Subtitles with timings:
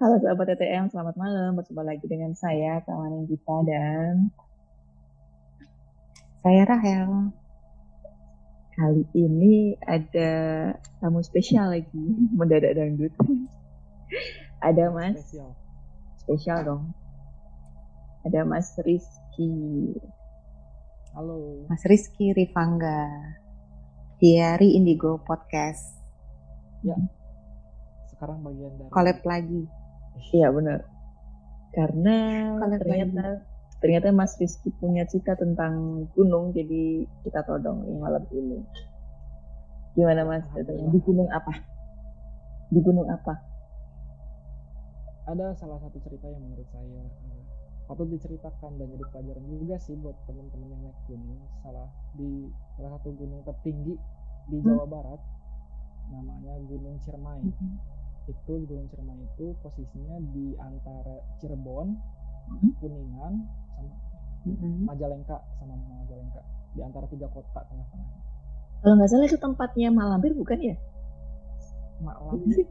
[0.00, 1.52] Halo sahabat TTM, selamat malam.
[1.52, 4.32] Berjumpa lagi dengan saya, kawan kita dan
[6.40, 7.28] saya Rahel.
[8.72, 10.32] Kali ini ada
[10.96, 12.08] tamu spesial lagi,
[12.40, 13.12] mendadak dangdut.
[14.72, 15.52] ada Mas spesial.
[16.24, 16.84] spesial dong.
[18.24, 19.52] Ada Mas Rizky.
[21.12, 21.68] Halo.
[21.68, 23.12] Mas Rizky Rifangga.
[24.16, 26.00] Diary Indigo Podcast.
[26.80, 26.96] Ya.
[28.08, 29.81] Sekarang bagian dari collab lagi.
[30.32, 30.80] Iya benar.
[31.72, 32.16] Karena
[32.76, 33.44] ternyata
[33.82, 38.60] ternyata Mas Rizky punya cita tentang gunung jadi kita todong yang malam ini.
[39.96, 40.44] Gimana Mas?
[40.64, 41.52] Di gunung apa?
[42.72, 43.34] Di gunung apa?
[45.28, 47.42] Ada salah satu cerita yang menurut saya uh,
[47.86, 51.40] patut diceritakan dan jadi pelajaran juga sih buat teman-teman yang naik gunung.
[51.60, 53.94] Salah di salah satu gunung tertinggi
[54.48, 54.66] di hmm.
[54.66, 55.20] Jawa Barat
[56.10, 57.40] namanya Gunung Ciremai.
[57.44, 57.76] Hmm.
[58.30, 61.96] Itu Gunung Ciremai itu posisinya di antara Cirebon
[62.48, 62.70] hmm.
[62.78, 63.34] Kuningan
[64.46, 64.86] mm-hmm.
[64.86, 68.20] Majalengka sama Majalengka di antara tiga kota tengah-tengah.
[68.82, 70.76] Kalau nggak salah itu tempatnya Malampir bukan ya?
[72.02, 72.66] Malampir.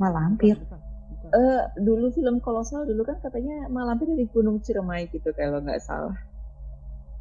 [0.00, 0.56] Malampir.
[0.56, 1.30] Bukan, bukan, bukan.
[1.36, 6.16] Uh, dulu film kolosal dulu kan katanya Malampir dari Gunung Ciremai gitu kalau nggak salah.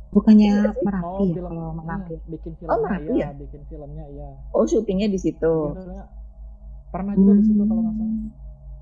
[0.10, 2.18] Bukannya ya, Merapi oh, ya film, kalau Malampir.
[2.18, 4.30] Hmm, bikin filmnya oh, Merapi ya, ya, bikin filmnya ya.
[4.56, 5.56] Oh, syutingnya di situ.
[6.90, 7.40] Pernah juga hmm.
[7.40, 8.18] di situ kalau nggak salah.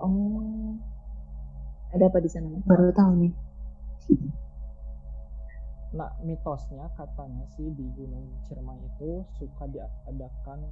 [0.04, 0.72] Oh.
[1.96, 2.48] Ada apa di sana?
[2.68, 3.34] Baru tahu nih.
[5.96, 10.68] Nah, mitosnya katanya sih di Gunung Ciremai itu suka diadakan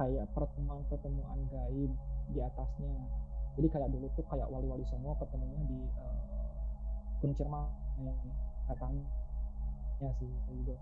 [0.00, 1.92] kayak pertemuan-pertemuan gaib
[2.32, 2.96] di atasnya.
[3.60, 6.16] Jadi kayak dulu tuh kayak wali-wali semua ketemunya di uh,
[7.20, 7.68] Gunung Ciremai
[8.72, 9.04] katanya.
[9.98, 10.74] Ya sih, saya juga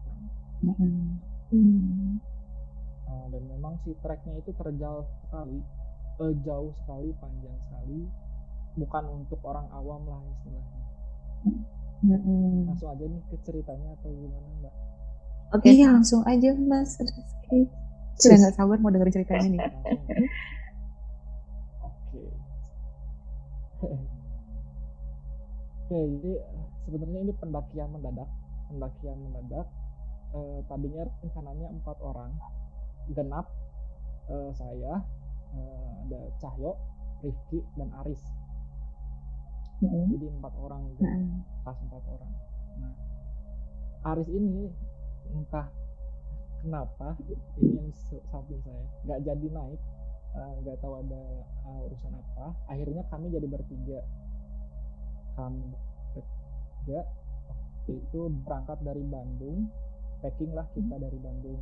[1.51, 2.21] hmm.
[3.09, 5.59] Uh, dan memang si treknya itu terjal sekali,
[6.21, 7.99] uh, jauh sekali, panjang sekali.
[8.77, 10.81] Bukan untuk orang awam lah istilahnya.
[12.05, 12.69] Hmm.
[12.69, 14.75] Langsung aja nih ke ceritanya atau gimana mbak?
[15.55, 15.79] Oke, okay.
[15.79, 17.71] iya langsung aja mas Rizky.
[18.21, 19.61] Sudah nggak sabar mau dengerin ceritanya nih.
[21.87, 22.23] Oke.
[25.87, 26.33] Oke, jadi
[26.85, 28.29] sebenarnya ini pendakian mendadak.
[28.69, 29.67] Pendakian mendadak.
[30.37, 32.35] Eh, tadinya rencananya empat orang,
[33.13, 33.47] genap
[34.31, 35.03] eh, saya,
[35.55, 36.75] eh, ada Cahyo,
[37.23, 38.23] Rifki, dan Aris
[39.83, 40.07] hmm.
[40.17, 41.03] jadi empat orang gitu.
[41.05, 41.41] hmm.
[41.65, 42.33] pas empat orang
[42.81, 42.95] nah
[44.15, 44.71] Aris ini
[45.35, 45.67] entah
[46.63, 47.19] kenapa
[47.59, 47.91] ini yang
[48.31, 49.81] samping saya nggak jadi naik
[50.37, 51.23] eh, nggak uh, tahu ada
[51.67, 54.01] uh, urusan apa akhirnya kami jadi bertiga
[55.37, 55.65] kami
[56.17, 57.01] bertiga
[57.87, 59.69] itu berangkat dari Bandung
[60.25, 61.05] packing lah kita hmm.
[61.05, 61.61] dari Bandung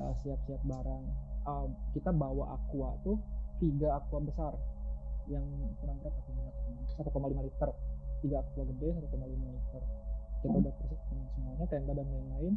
[0.00, 1.04] uh, siap-siap barang.
[1.46, 3.16] Uh, kita bawa aqua tuh
[3.62, 4.52] tiga aqua besar.
[5.26, 5.46] Yang
[5.82, 6.34] kurang berapa sih?
[7.02, 7.70] 1,5 liter.
[8.22, 9.82] Tiga aqua gede 1,5 liter.
[10.42, 12.54] Kita udah persiapkan semuanya tenda dan lain-lain.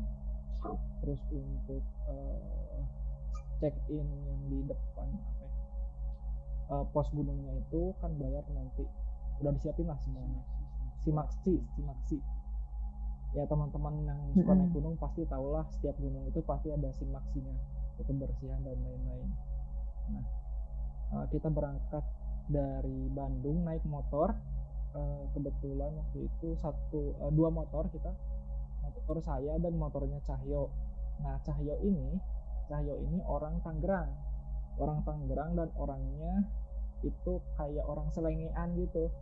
[1.02, 2.82] Terus untuk uh,
[3.64, 5.48] check in yang di depan apa
[6.72, 8.86] uh, pos gunungnya itu kan bayar nanti.
[9.40, 10.44] Udah disiapin lah semuanya.
[11.04, 12.20] Simaksi simaksi
[13.38, 17.54] ya teman-teman yang suka naik gunung pasti tahulah setiap gunung itu pasti ada simaksinya
[18.02, 19.30] kebersihan dan lain-lain.
[20.10, 20.26] Nah
[21.14, 22.02] uh, kita berangkat
[22.50, 24.34] dari Bandung naik motor.
[24.90, 28.10] Uh, kebetulan waktu itu satu uh, dua motor kita
[28.82, 30.74] motor saya dan motornya Cahyo.
[31.22, 32.18] Nah Cahyo ini
[32.66, 34.10] Cahyo ini orang Tangerang.
[34.82, 36.42] Orang Tangerang dan orangnya
[37.06, 39.14] itu kayak orang selengean gitu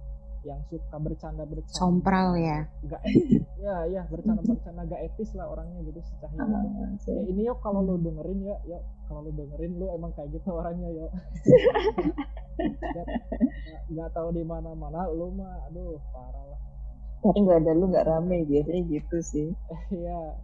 [0.45, 2.67] yang suka bercanda bercanda sompral ya.
[3.57, 7.09] Ya ya bercanda bercanda gak etis lah orangnya gitu si Cahyo uh, gitu.
[7.09, 8.83] ya ini yuk kalau lu dengerin ya yuk.
[9.09, 11.11] Kalau lu dengerin lu emang kayak gitu orangnya yuk.
[13.91, 16.59] Nggak tahu di mana mana lu mah aduh parah lah.
[17.25, 19.47] Tapi nggak ada lu nggak rame biasanya gitu sih.
[19.91, 20.37] Iya.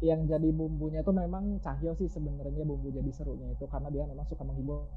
[0.00, 4.24] Yang jadi bumbunya tuh memang Cahyo sih sebenarnya bumbu jadi serunya itu karena dia memang
[4.24, 4.88] suka menghibur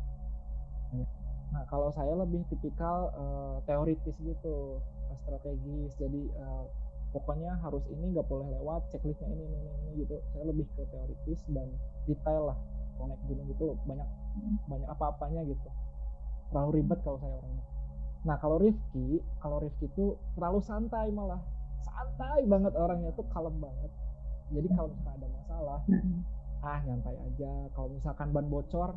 [1.53, 4.81] nah kalau saya lebih tipikal uh, teoritis gitu
[5.23, 5.91] strategis.
[5.97, 6.65] Jadi uh,
[7.13, 10.17] pokoknya harus ini nggak boleh lewat checklistnya ini, ini ini gitu.
[10.33, 11.67] Saya lebih ke teoritis dan
[12.09, 12.57] detail lah
[12.93, 14.09] kalau naik gunung itu banyak
[14.69, 15.69] banyak apa-apanya gitu.
[16.53, 17.65] Terlalu ribet kalau saya orangnya.
[18.23, 20.05] Nah kalau Rifki kalau Rifki itu
[20.37, 21.41] terlalu santai malah.
[21.83, 23.91] Santai banget orangnya tuh kalem banget.
[24.53, 25.79] Jadi kalau misalkan ada masalah
[26.63, 27.51] ah nyantai aja.
[27.73, 28.95] Kalau misalkan ban bocor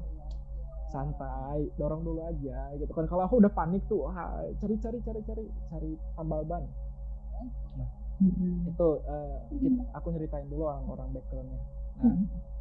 [0.96, 3.04] santai dorong dulu aja gitu kan.
[3.04, 6.64] Kalau aku udah panik tuh ah, cari cari cari cari cari tambal ban.
[7.76, 7.88] Nah
[8.24, 8.72] hmm.
[8.72, 11.60] itu uh, kita, aku nyeritain dulu orang-orang backgroundnya.
[12.00, 12.16] Nah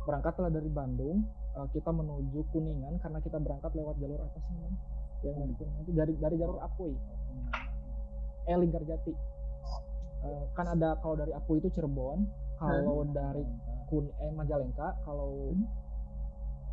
[0.05, 1.25] berangkatlah dari Bandung
[1.57, 4.79] uh, kita menuju Kuningan karena kita berangkat lewat jalur apa sih namanya
[5.25, 6.93] yang dari Kuningan itu dari dari jalur Apuy
[8.45, 9.13] eh Linggarjati
[10.29, 12.29] uh, kan ada kalau dari Apuy itu Cirebon
[12.61, 13.43] kalau dari
[13.89, 15.57] Kun eh Majalengka kalau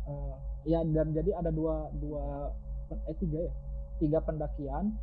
[0.05, 2.51] uh, ya dan jadi ada dua dua
[3.07, 3.53] eh tiga ya
[3.99, 4.95] tiga pendakian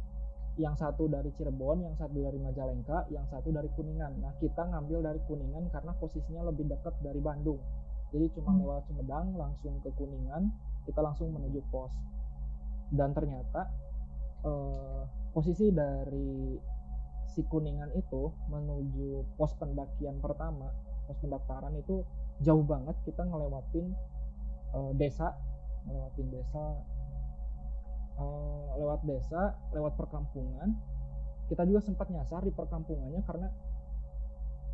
[0.59, 4.19] yang satu dari Cirebon, yang satu dari Majalengka, yang satu dari Kuningan.
[4.21, 7.57] Nah, kita ngambil dari Kuningan karena posisinya lebih dekat dari Bandung.
[8.12, 8.61] Jadi cuma Hmm.
[8.67, 10.51] lewat Sumedang langsung ke Kuningan,
[10.85, 11.95] kita langsung menuju pos.
[12.93, 13.71] Dan ternyata
[14.45, 15.03] eh,
[15.33, 16.59] posisi dari
[17.31, 20.69] si Kuningan itu menuju pos pendakian pertama,
[21.06, 22.05] pos pendaftaran itu
[22.43, 22.99] jauh banget.
[23.06, 23.87] Kita ngelewatin
[24.77, 25.33] eh, desa,
[25.91, 26.65] ngelewatin desa
[28.21, 29.43] eh, lewat desa,
[29.75, 30.77] lewat perkampungan.
[31.49, 33.49] Kita juga sempat nyasar di perkampungannya karena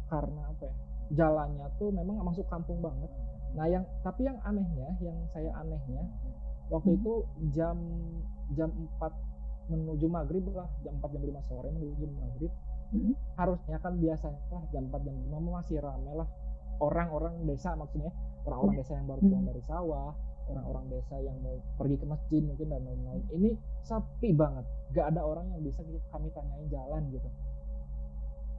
[0.06, 0.74] karena apa ya?
[1.06, 3.08] Jalannya tuh memang masuk kampung banget.
[3.54, 6.02] Nah, yang tapi yang anehnya, yang saya anehnya
[6.68, 6.98] waktu Hmm.
[6.98, 7.12] itu
[7.54, 7.78] jam
[8.58, 8.68] jam
[8.98, 9.14] 4
[9.70, 12.52] menuju maghrib lah, jam 4 jam 5 sore menuju maghrib.
[12.90, 13.14] Hmm.
[13.38, 16.28] Harusnya kan biasanya lah jam 4 jam 5 masih rame lah
[16.76, 18.12] orang-orang desa maksudnya
[18.44, 19.50] orang-orang desa yang baru pulang Hmm.
[19.54, 20.12] dari sawah
[20.46, 23.22] orang-orang desa yang mau pergi ke masjid mungkin dan lain-lain.
[23.34, 23.50] Ini
[23.82, 24.64] sepi banget.
[24.94, 25.82] Gak ada orang yang bisa
[26.14, 27.28] kami tanyain jalan gitu.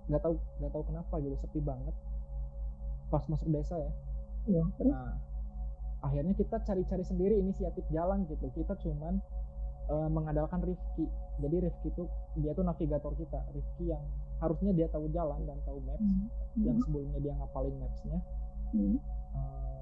[0.07, 1.95] Nggak tahu nggak tahu kenapa gitu sepi banget.
[3.11, 3.91] Pas masuk desa ya.
[4.47, 5.19] Ya, nah
[5.99, 8.47] akhirnya kita cari-cari sendiri inisiatif jalan gitu.
[8.55, 9.19] Kita cuman
[9.91, 11.07] eh, mengandalkan Rifki.
[11.43, 12.03] Jadi Rifki itu
[12.39, 13.39] dia tuh navigator kita.
[13.51, 14.03] Rifki yang
[14.39, 16.07] harusnya dia tahu jalan dan tahu maps.
[16.59, 18.19] Yang sebelumnya dia ngapalin mapsnya.
[18.75, 18.99] Hmm.
[19.35, 19.76] eh,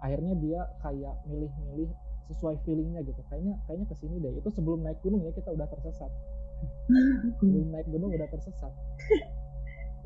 [0.00, 1.90] akhirnya dia kayak milih-milih
[2.32, 3.20] sesuai feelingnya gitu.
[3.28, 4.32] Kayaknya kayaknya ke sini deh.
[4.38, 6.10] Itu sebelum naik gunung ya kita udah tersesat.
[7.40, 8.72] Sebelum naik gunung udah tersesat.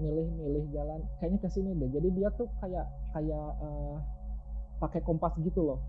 [0.01, 1.89] Milih-milih jalan kayaknya ke sini deh.
[1.93, 3.97] Jadi dia tuh kayak kayak eh,
[4.81, 5.81] pakai kompas gitu loh.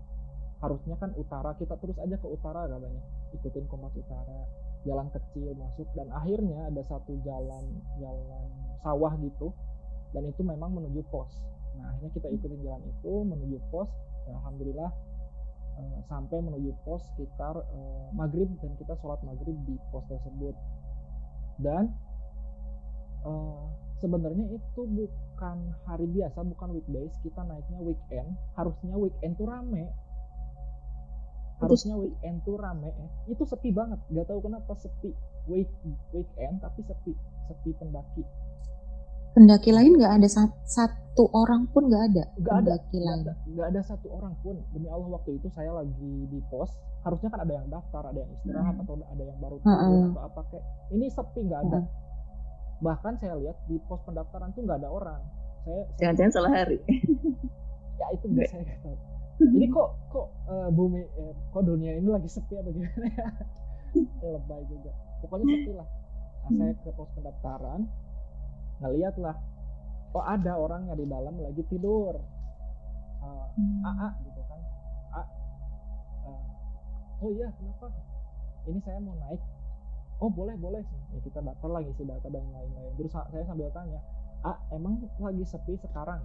[0.60, 3.02] Harusnya kan utara kita terus aja ke utara katanya.
[3.34, 4.46] Ikutin kompas utara.
[4.86, 7.64] Jalan kecil masuk dan akhirnya ada satu jalan
[7.98, 8.46] jalan
[8.84, 9.50] sawah gitu.
[10.14, 13.90] Dan itu memang menuju pos nah akhirnya kita ikutin jalan itu menuju pos.
[14.26, 14.90] Dan alhamdulillah
[15.78, 20.54] eh, sampai menuju pos sekitar eh, maghrib dan kita sholat maghrib di pos tersebut.
[21.60, 21.92] Dan
[23.24, 23.64] eh,
[24.02, 25.56] sebenarnya itu bukan
[25.86, 27.14] hari biasa bukan weekdays.
[27.22, 28.28] Kita naiknya weekend.
[28.58, 29.88] Harusnya weekend tuh rame.
[31.56, 32.92] Harusnya weekend tuh rame.
[33.30, 34.00] Itu sepi banget.
[34.12, 35.70] Gak tahu kenapa sepi week
[36.10, 37.14] weekend tapi sepi
[37.46, 38.22] sepi pendaki
[39.36, 42.24] Pendaki lain nggak ada sat- satu orang pun nggak ada.
[42.34, 43.20] Nggak ada, Pendaki nggak lain.
[43.20, 45.92] ada nggak ada satu orang pun demi Allah waktu itu saya lagi
[46.26, 46.72] di pos
[47.02, 48.82] harusnya kan ada yang daftar ada yang istirahat Hmm.
[48.82, 49.76] atau ada yang baru turun
[50.10, 51.86] atau apa kayak ini sepi nggak ada Heeh.
[52.78, 55.20] bahkan saya lihat di pos pendaftaran tuh nggak ada orang
[55.62, 56.78] saya Jangan-jangan salah hari.
[58.00, 58.64] ya itu nggak saya
[59.38, 63.28] jadi kok kok eh, bumi eh, kok dunia ini lagi sepi apa gimana ya
[63.94, 65.88] Ya, lebay juga pokoknya sepi lah
[66.46, 67.80] nah, saya ke pos pendaftaran
[68.80, 69.36] ngeliat lah
[70.12, 72.16] oh ada orangnya di dalam lagi tidur.
[73.20, 73.46] Eh,
[73.84, 74.60] AA gitu kan.
[75.12, 75.22] A
[76.24, 76.44] eh,
[77.20, 77.86] oh iya kenapa?
[78.66, 79.40] Ini saya mau naik.
[80.16, 80.80] Oh boleh boleh.
[81.12, 82.92] Ya kita daftar lagi ngisi data dan lain-lain.
[82.96, 84.00] Terus sa- saya sambil tanya
[84.44, 86.22] A emang lagi sepi sekarang?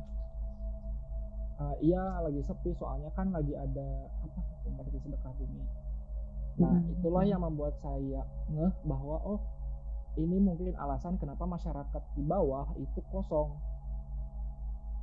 [1.59, 3.87] "Eh, iya lagi sepi soalnya kan lagi ada
[4.23, 5.63] apa seperti sedekah bumi.
[6.59, 6.93] Nah Hmm.
[6.95, 9.39] itulah yang membuat saya ngeh bahwa oh
[10.19, 13.55] ini mungkin alasan kenapa masyarakat di bawah itu kosong.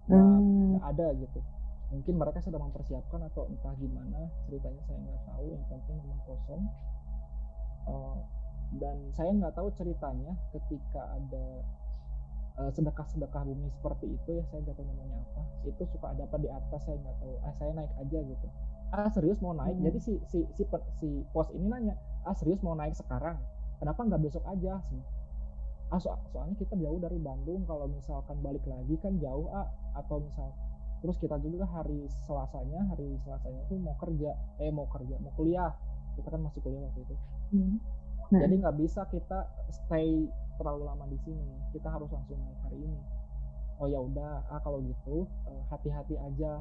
[0.09, 0.77] Nggak Hmm.
[0.85, 1.41] ada gitu.
[1.89, 5.47] Mungkin mereka sedang mempersiapkan atau entah gimana ceritanya saya nggak tahu.
[5.49, 6.63] Yang penting memang kosong.
[7.89, 8.17] Eh,
[8.77, 11.47] dan saya nggak tahu ceritanya ketika ada
[12.59, 15.43] eh, sedekah-sedekah bumi seperti itu ya saya nggak tahu namanya apa.
[15.65, 17.35] Itu suka ada apa di atas saya nggak tahu.
[17.41, 18.47] Ah saya naik aja gitu.
[18.93, 19.77] Ah serius mau naik?
[19.79, 19.85] Hmm.
[19.89, 20.63] jadi si si si
[21.01, 21.97] si pos ini nanya
[22.29, 23.41] ah serius mau naik sekarang
[23.79, 24.83] kenapa nggak besok aja
[25.89, 27.65] ah so- soalnya kita jauh dari Bandung.
[27.65, 29.67] Kalau misalkan balik lagi kan jauh ah
[29.97, 30.53] atau misal
[31.01, 34.31] terus kita juga hari Selasanya hari Selasanya itu mau kerja
[34.61, 35.73] eh mau kerja mau kuliah.
[36.19, 37.17] Kita kan masih kuliah waktu itu.
[37.57, 37.77] Hmm.
[38.29, 38.45] Nah.
[38.45, 40.29] jadi nggak bisa kita stay
[40.61, 41.49] terlalu lama di sini.
[41.73, 43.01] Kita harus langsung naik hari ini.
[43.81, 44.45] Oh ya udah.
[44.53, 46.61] Ah kalau gitu eh, hati-hati aja.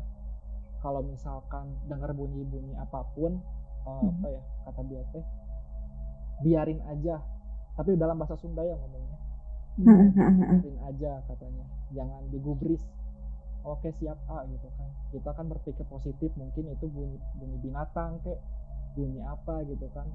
[0.80, 3.42] Kalau misalkan dengar bunyi-bunyi apa pun
[3.84, 4.08] eh, Hmm.
[4.22, 5.26] apa ya kata dia teh
[6.42, 7.22] biarin aja.
[7.78, 9.18] Tapi dalam bahasa Sunda ya ngomongnya.
[9.78, 10.10] Heeh.
[10.66, 11.66] biarin aja katanya.
[11.94, 12.82] Jangan digubris.
[13.66, 14.90] Oke siap ah gitu kan.
[15.14, 18.40] Kita kan berpikir positif mungkin itu bunyi bunyi binatang kek.
[18.98, 20.08] Bunyi apa gitu kan.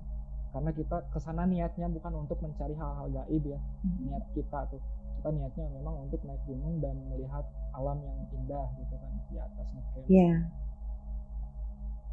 [0.52, 3.60] Karena kita ke sana niatnya bukan untuk mencari hal-hal gaib ya.
[4.04, 4.82] Niat kita tuh.
[5.22, 7.46] Kita niatnya memang untuk naik gunung dan melihat
[7.78, 10.06] alam yang indah gitu kan di atas ngecamp.
[10.10, 10.32] Iya.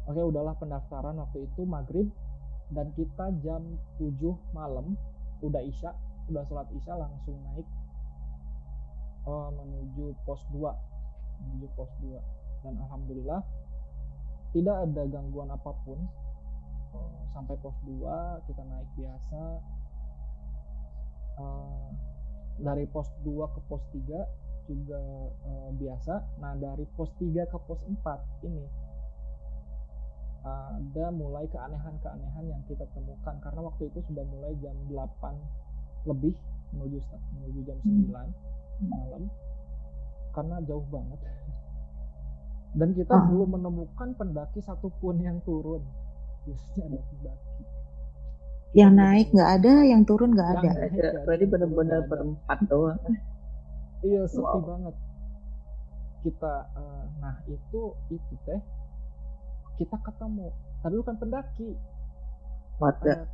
[0.08, 2.08] Oke, udahlah pendaftaran waktu itu maghrib
[2.70, 3.62] dan kita jam
[3.98, 4.14] 7
[4.54, 4.94] malam
[5.42, 5.90] udah isya,
[6.30, 7.66] udah sholat isya langsung naik
[9.26, 10.58] eh, menuju pos 2
[11.40, 12.14] menuju pos 2
[12.64, 13.40] dan alhamdulillah
[14.50, 15.98] tidak ada gangguan apa pun.
[16.90, 19.42] Eh, sampai pos 2 kita naik biasa.
[21.38, 21.88] Eh,
[22.60, 24.26] dari pos 2 ke pos 3
[24.66, 25.00] juga
[25.46, 26.14] eh, biasa.
[26.42, 28.66] Nah dari pos 3 ke pos 4 ini
[30.42, 35.36] ada mulai keanehan-keanehan yang kita temukan karena waktu itu sudah mulai jam 8
[36.06, 36.32] lebih
[36.70, 36.96] menuju
[37.34, 38.08] menuju jam 9
[38.88, 39.22] malam
[40.30, 41.20] karena jauh banget
[42.78, 43.26] dan kita Ah.
[43.26, 45.84] belum menemukan pendaki satupun yang turun
[46.42, 47.62] biasanya ada pendaki
[48.70, 50.70] Yang naik nggak ada, yang turun nggak ada.
[50.70, 53.02] ada, berarti benar-benar berempat doang.
[54.00, 54.62] Iya sepi Wow.
[54.62, 54.94] banget.
[56.22, 58.60] Kita, eh, nah itu itu teh
[59.80, 60.52] kita ketemu,
[60.84, 61.70] tapi bukan pendaki,
[62.76, 63.08] Warga.
[63.08, 63.24] eh,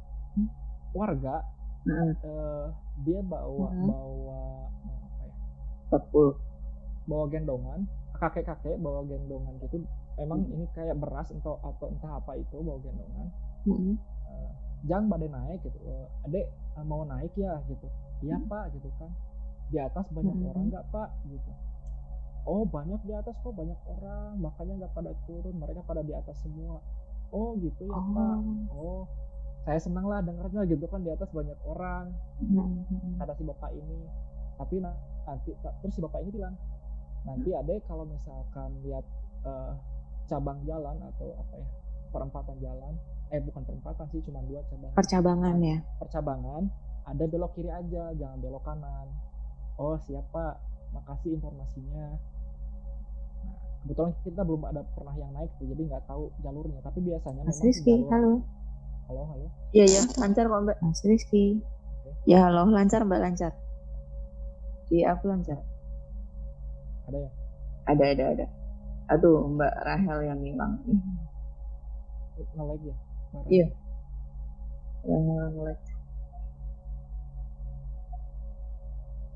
[0.94, 1.36] warga.
[1.82, 2.66] Heeh, eh,
[3.02, 3.86] dia bawa Mhm.
[3.86, 4.42] bawa
[4.86, 5.34] apa ya?
[5.90, 6.38] 40.
[7.06, 7.80] Bawa gendongan,
[8.14, 9.82] kakek-kakek bawa gendongan gitu.
[10.16, 10.54] Emang Hmm.
[10.54, 13.26] ini kayak beras atau atau entah apa itu bawa gendongan.
[13.66, 13.94] Mm-mm.
[14.26, 14.50] Eh,
[14.86, 15.78] jangan badai naik gitu.
[15.82, 16.46] Eh, adek
[16.82, 17.86] mau naik ya gitu.
[18.22, 19.10] Iya pak gitu kan.
[19.68, 20.46] Di atas banyak Mhm.
[20.46, 21.50] orang nggak pak gitu.
[22.46, 26.38] Oh banyak di atas kok banyak orang makanya nggak pada turun mereka pada di atas
[26.40, 26.78] semua.
[27.34, 28.38] Oh gitu ya pak.
[28.70, 28.74] Oh.
[28.74, 29.02] Oh
[29.66, 33.18] saya senang lah dengarnya gitu kan di atas banyak orang Mm-mm.
[33.18, 33.98] kata si bapak ini.
[34.56, 34.94] Tapi na-
[35.26, 35.50] nanti
[35.82, 36.54] terus si bapak ini bilang
[37.26, 39.02] nanti adek kalau misalkan lihat
[39.42, 39.72] eh,
[40.30, 41.68] cabang jalan atau apa ya
[42.14, 42.94] perempatan jalan
[43.34, 45.78] eh bukan perempatan sih cuma dua cabang Percabangan ya.
[45.98, 46.62] percabangan
[47.02, 49.10] ada belok kiri aja jangan belok kanan
[49.82, 50.62] oh siapa
[50.94, 52.14] makasih informasinya
[53.86, 57.62] kebetulan kita belum ada pernah yang naik tuh jadi nggak tahu jalurnya tapi biasanya Mas
[57.62, 58.32] Rizky, jalur- halo.
[59.06, 60.78] halo halo Iya ya, lancar kok Mbak.
[60.80, 61.62] Mas Rizky.
[62.24, 63.52] Ya halo, lancar Mbak lancar.
[64.88, 65.58] Di aku lancar.
[67.04, 67.30] ada ya
[67.86, 68.46] Ada ada ada.
[69.08, 70.74] Aduh Mbak Rahel yang hilang.
[72.34, 72.96] nge-lag ya.
[73.46, 73.66] Iya.
[75.04, 75.78] Nge-lag.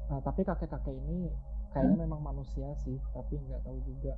[0.04, 1.30] nah tapi kakek kakek ini
[1.70, 4.10] kayaknya memang manusia sih tapi nggak tahu juga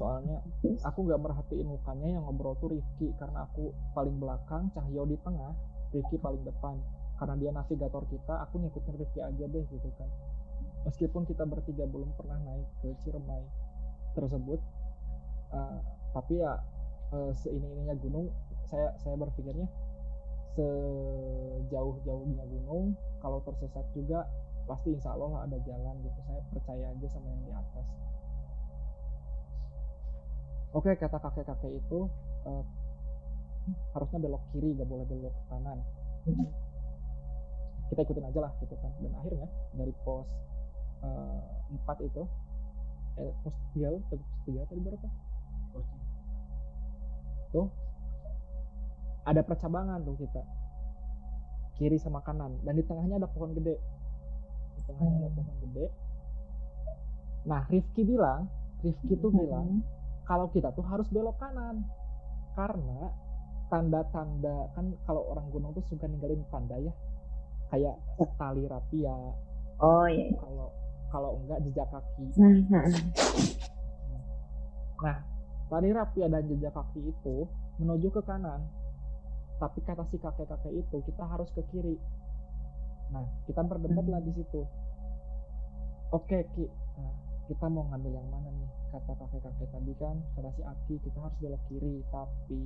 [0.00, 0.40] soalnya
[0.88, 5.52] aku nggak merhatiin mukanya yang ngobrol tuh Rifki karena aku paling belakang Cahyo di tengah
[5.92, 6.80] Rifki paling depan.
[7.20, 10.08] Karena dia navigator kita aku ngikutin Rifki aja deh gitu kan.
[10.88, 13.44] Meskipun kita bertiga belum pernah naik ke Ciremai
[14.12, 14.60] tersebut
[15.54, 15.78] eh,
[16.12, 16.52] tapi ya
[17.14, 18.28] eh, seini ininya gunung
[18.68, 19.68] saya saya berpikirnya
[20.52, 22.92] sejauh jauhnya gunung
[23.24, 24.28] kalau tersesat juga
[24.68, 26.20] pasti insya Allah lah ada jalan gitu.
[26.26, 27.86] Saya percaya aja sama yang di atas
[30.72, 32.08] oke kata kakek kakek itu
[32.48, 32.64] eh,
[33.94, 35.78] harusnya belok kiri gak boleh belok ke kanan.
[37.92, 38.92] Kita ikutin aja lah gitu kan.
[38.98, 40.28] Dan akhirnya dari pos
[41.04, 42.22] eh, 4 itu
[43.20, 45.08] eh, pos 3 pos 3 tadi berapa?
[47.52, 47.68] Tuh
[49.22, 50.42] ada percabangan tuh kita.
[51.78, 52.58] Kiri sama kanan.
[52.64, 53.76] Dan di tengahnya ada pohon gede.
[54.78, 55.86] Di tengahnya ada pohon gede.
[57.42, 58.46] Nah Rifki bilang
[58.82, 59.82] Rifki tuh bilang
[60.24, 61.82] kalau kita tuh harus belok kanan
[62.54, 63.10] karena
[63.72, 66.92] tanda-tanda kan kalau orang gunung tuh suka ninggalin tanda ya
[67.72, 67.96] kayak
[68.36, 69.16] tali rapia
[69.82, 70.30] Oh iya.
[70.38, 70.68] kalau
[71.10, 72.92] kalau enggak jejak kaki Mm-mm.
[75.02, 75.18] Nah,
[75.66, 77.36] tali rapia dan jejak kaki itu
[77.82, 78.62] menuju ke kanan.
[79.58, 81.98] Tapi kata si kakek-kakek itu kita harus ke kiri.
[83.10, 84.62] Nah, kita berdebat lah di situ.
[86.14, 86.66] Oke, Ki.
[86.98, 87.14] Nah,
[87.50, 88.70] kita mau ngambil yang mana nih?
[88.92, 91.96] Kata kakek-kakek tadi kan, kata si Aki kita harus belok kiri.
[92.12, 92.62] Tapi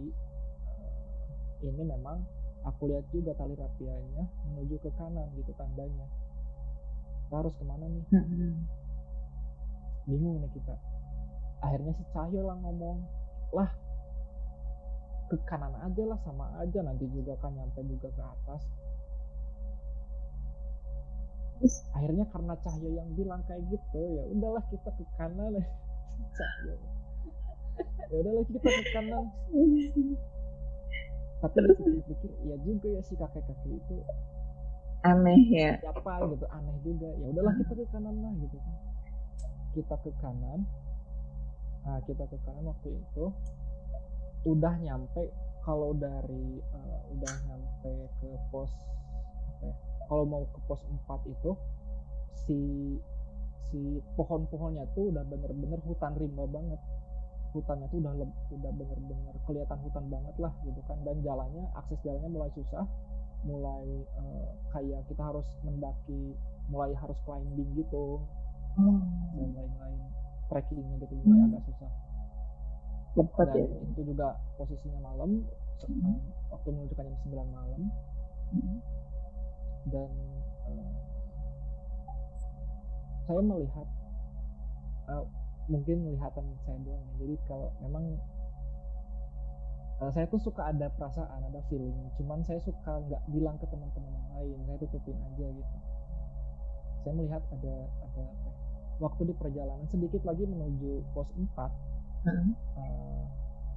[1.63, 2.21] eh, ini memang
[2.67, 6.07] aku lihat juga tali rapianya menuju ke kanan gitu tandanya.
[7.27, 8.05] Kita harus ke mana nih?
[8.15, 8.55] Mm-mm.
[10.07, 10.75] bingung nih kita
[11.67, 13.03] akhirnya si Cahyo lah ngomong
[13.51, 13.71] lah
[15.27, 18.63] ke kanan aja lah sama aja nanti juga kan nyampe juga ke atas
[21.57, 21.77] Terus?
[21.97, 25.55] akhirnya karena Cahyo yang bilang kayak gitu ya udahlah kita ke kanan.
[26.37, 26.75] Cahyo.
[28.13, 29.25] Ya udahlah kita ke kanan.
[31.37, 33.97] Tapi dipikir ya juga ya si kakek kakek itu.
[35.05, 35.81] Aneh ya.
[35.81, 37.09] siapa gitu aneh juga.
[37.21, 38.77] Ya udahlah kita ke kanan lah gitu kan.
[39.73, 40.61] Kita ke kanan.
[41.89, 43.25] Nah kita ke kanan waktu itu.
[44.45, 45.33] Udah nyampe
[45.65, 48.71] kalau dari eh, udah nyampe ke pos
[50.07, 51.51] kalau mau ke pos 4 itu
[52.37, 52.59] si
[53.67, 53.81] si
[54.15, 56.79] pohon-pohonnya tuh udah bener-bener hutan rimba banget
[57.51, 58.13] hutannya tuh udah
[58.53, 62.85] udah bener-bener kelihatan hutan banget lah gitu kan dan jalannya akses jalannya mulai susah
[63.43, 66.37] mulai eh, kayak kita harus mendaki
[66.69, 68.21] mulai harus climbing gitu
[69.35, 70.01] dan lain-lain
[70.47, 71.49] trekkingnya gitu mulai Hmm.
[71.51, 71.91] agak susah
[73.17, 73.81] Lebat dan ya.
[73.97, 74.29] itu juga
[74.61, 75.31] posisinya malam
[75.83, 76.17] Hmm.
[76.49, 77.83] waktu menunjukkan jam 9 malam
[78.53, 78.79] Hmm.
[79.91, 80.11] Dan
[80.71, 80.95] eh,
[83.27, 83.87] saya melihat
[85.11, 85.25] eh,
[85.67, 87.15] mungkin lihatan saya doang ya.
[87.27, 88.05] jadi kalau memang
[90.03, 94.11] eh, saya tuh suka ada perasaan ada feeling cuman saya suka nggak bilang ke teman-teman
[94.15, 95.77] yang lain saya tutupin aja gitu
[97.07, 98.55] saya melihat ada ada apa ya,
[98.99, 102.59] waktu di perjalanan sedikit lagi menuju pos 4 Hmm.
[102.75, 103.23] eh,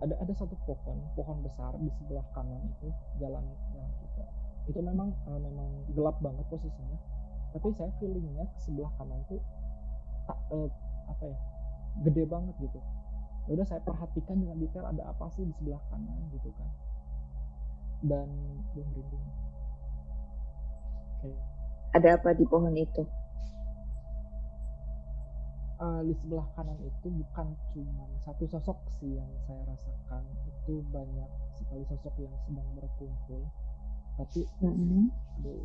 [0.01, 2.89] ada ada satu pohon pohon besar di sebelah kanan itu
[3.21, 4.25] jalan jalan kita
[4.69, 6.97] itu memang eh, memang gelap banget posisinya.
[7.49, 9.41] Tapi saya feelingnya ke sebelah kanan tuh
[10.29, 10.69] tak eh,
[11.09, 11.37] apa ya
[12.05, 12.79] gede banget gitu.
[13.49, 16.69] Ya udah saya perhatikan dengan detail ada apa sih di sebelah kanan gitu kan.
[18.05, 18.29] Dan
[18.71, 19.25] gue merinding.
[21.19, 21.35] Oke
[21.97, 23.03] Ada apa di pohon itu?
[25.81, 30.21] Eh, di sebelah kanan itu bukan cuma satu sosok sih yang saya rasakan.
[30.45, 33.49] Itu banyak sekali sosok yang sedang berkumpul
[34.19, 35.07] tapi Mm-mm.
[35.39, 35.63] aduh.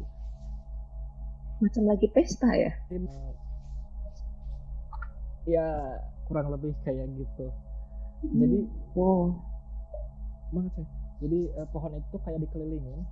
[1.58, 2.70] Macam lagi pesta ya?
[2.90, 3.30] eh,
[5.44, 5.66] ya
[6.30, 7.46] kurang lebih kayak gitu.
[8.24, 8.58] Jadi
[8.94, 9.34] Wow.
[10.54, 10.86] banget sih.
[11.26, 13.02] Jadi eh, pohon itu kayak dikelilingin.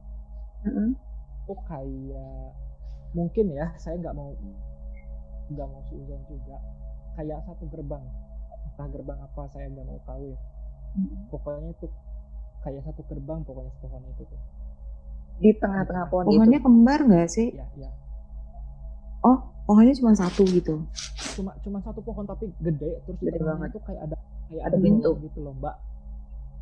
[0.63, 0.95] Hmm.
[1.43, 2.55] tuh kayak
[3.19, 4.31] mungkin ya saya nggak mau
[5.51, 6.57] nggak mau suzon juga.
[7.19, 8.05] Kayak satu gerbang.
[8.73, 10.39] Entah gerbang apa saya nggak mau tahu ya.
[11.35, 11.87] Pokoknya itu
[12.63, 14.41] kayak satu gerbang pokoknya pohon itu tuh
[15.43, 16.65] Di tengah-tengah pohon Pohonnya itu.
[16.65, 17.49] kembar nggak sih?
[17.51, 17.91] ya ya
[19.21, 20.83] Oh, pohonnya cuma satu gitu.
[21.33, 23.69] cuma cuma satu pohon tapi gede terus di Gede tengahnya banget.
[23.71, 25.11] itu kayak ada kayak Ada pintu.
[25.21, 25.77] gitu loh mbak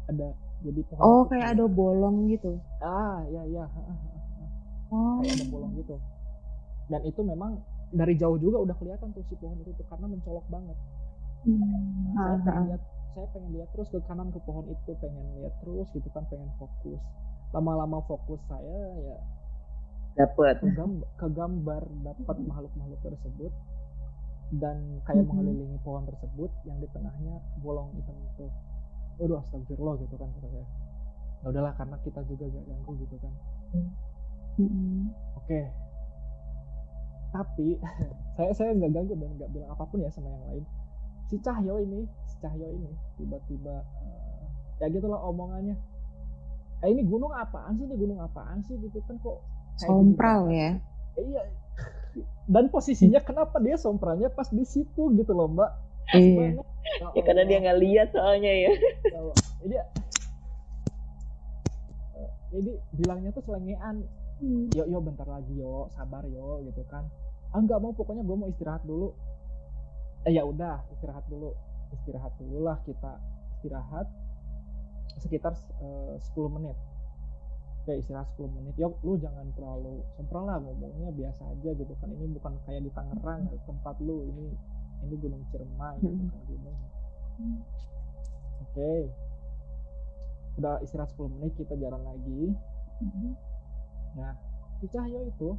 [0.07, 0.29] ada
[0.61, 2.53] jadi pohon Oh, kayak ada bolong gitu.
[2.81, 3.65] ah ya ya.
[4.89, 5.19] Oh.
[5.19, 5.97] kayak ada bolong gitu
[6.87, 10.47] dan itu memang dari jauh juga udah kelihatan tuh si pohon itu tuh karena mencolok
[10.49, 10.79] banget
[11.41, 11.57] Hmm.
[12.13, 15.25] Nah, saya Ah, pengen lihat saya pengen lihat terus ke kanan ke pohon itu pengen
[15.35, 17.01] lihat terus gitu kan pengen fokus
[17.51, 19.19] lama-lama fokus saya ya
[20.19, 20.59] Dapat.
[20.61, 23.53] kegam kegambar dapat makhluk-makhluk tersebut
[24.59, 25.31] dan kayak Mhm.
[25.31, 28.47] mengelilingi pohon tersebut yang di tengahnya bolong hitam itu.
[29.23, 30.67] Waduh astagfirullah gitu kan kata saya.
[31.41, 33.33] Ya udahlah karena kita juga gak ganggu gitu kan.
[34.59, 35.15] Mm-mm.
[35.39, 35.61] oke.
[37.31, 37.69] Tapi
[38.37, 40.65] saya saya nggak ganggu dan nggak bilang apa pun ya sama yang lain.
[41.31, 44.45] Si Cahyo ini si Cahyo ini tiba-tiba eh,
[44.83, 45.79] ya gitulah omongannya
[46.81, 49.39] eh ini gunung apaan sih ini gunung apaan sih gitu kan kok
[49.77, 50.71] gini Sompral banget?" ya.
[51.21, 51.43] Eh, iya
[52.51, 55.71] dan posisinya kenapa dia sompralnya pas di situ gitu loh mbak
[56.11, 56.59] Iya.
[56.59, 56.67] banget.
[57.15, 58.71] Ya karena dia nggak lihat soalnya ya.
[59.07, 59.21] Ya.
[59.63, 59.75] Jadi
[62.19, 64.03] eh, jadi bilangnya tuh selengean.
[64.75, 67.07] Yo yo bentar lagi yo, sabar yo gitu kan.
[67.55, 69.15] Ah nggak mau pokoknya gue mau istirahat dulu.
[70.27, 71.55] Eh ya udah istirahat dulu,
[71.95, 73.13] istirahat dulu lah kita
[73.55, 74.11] istirahat
[75.21, 76.77] sekitar eh, 10 menit.
[77.81, 78.75] Oke istirahat 10 menit.
[78.77, 82.09] Yo lu jangan terlalu sempral lah ngomongnya biasa aja gitu kan.
[82.13, 84.47] Ini bukan kayak di Tangerang tempat lu ini
[85.05, 86.79] ini Gunung Ciremai gitu kan gunung.
[88.69, 88.93] Oke.
[90.61, 92.53] Udah istirahat 10 menit kita jalan lagi.
[94.17, 94.35] Nah,
[94.83, 95.51] si Cahyo itu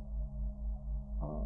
[1.26, 1.46] eh,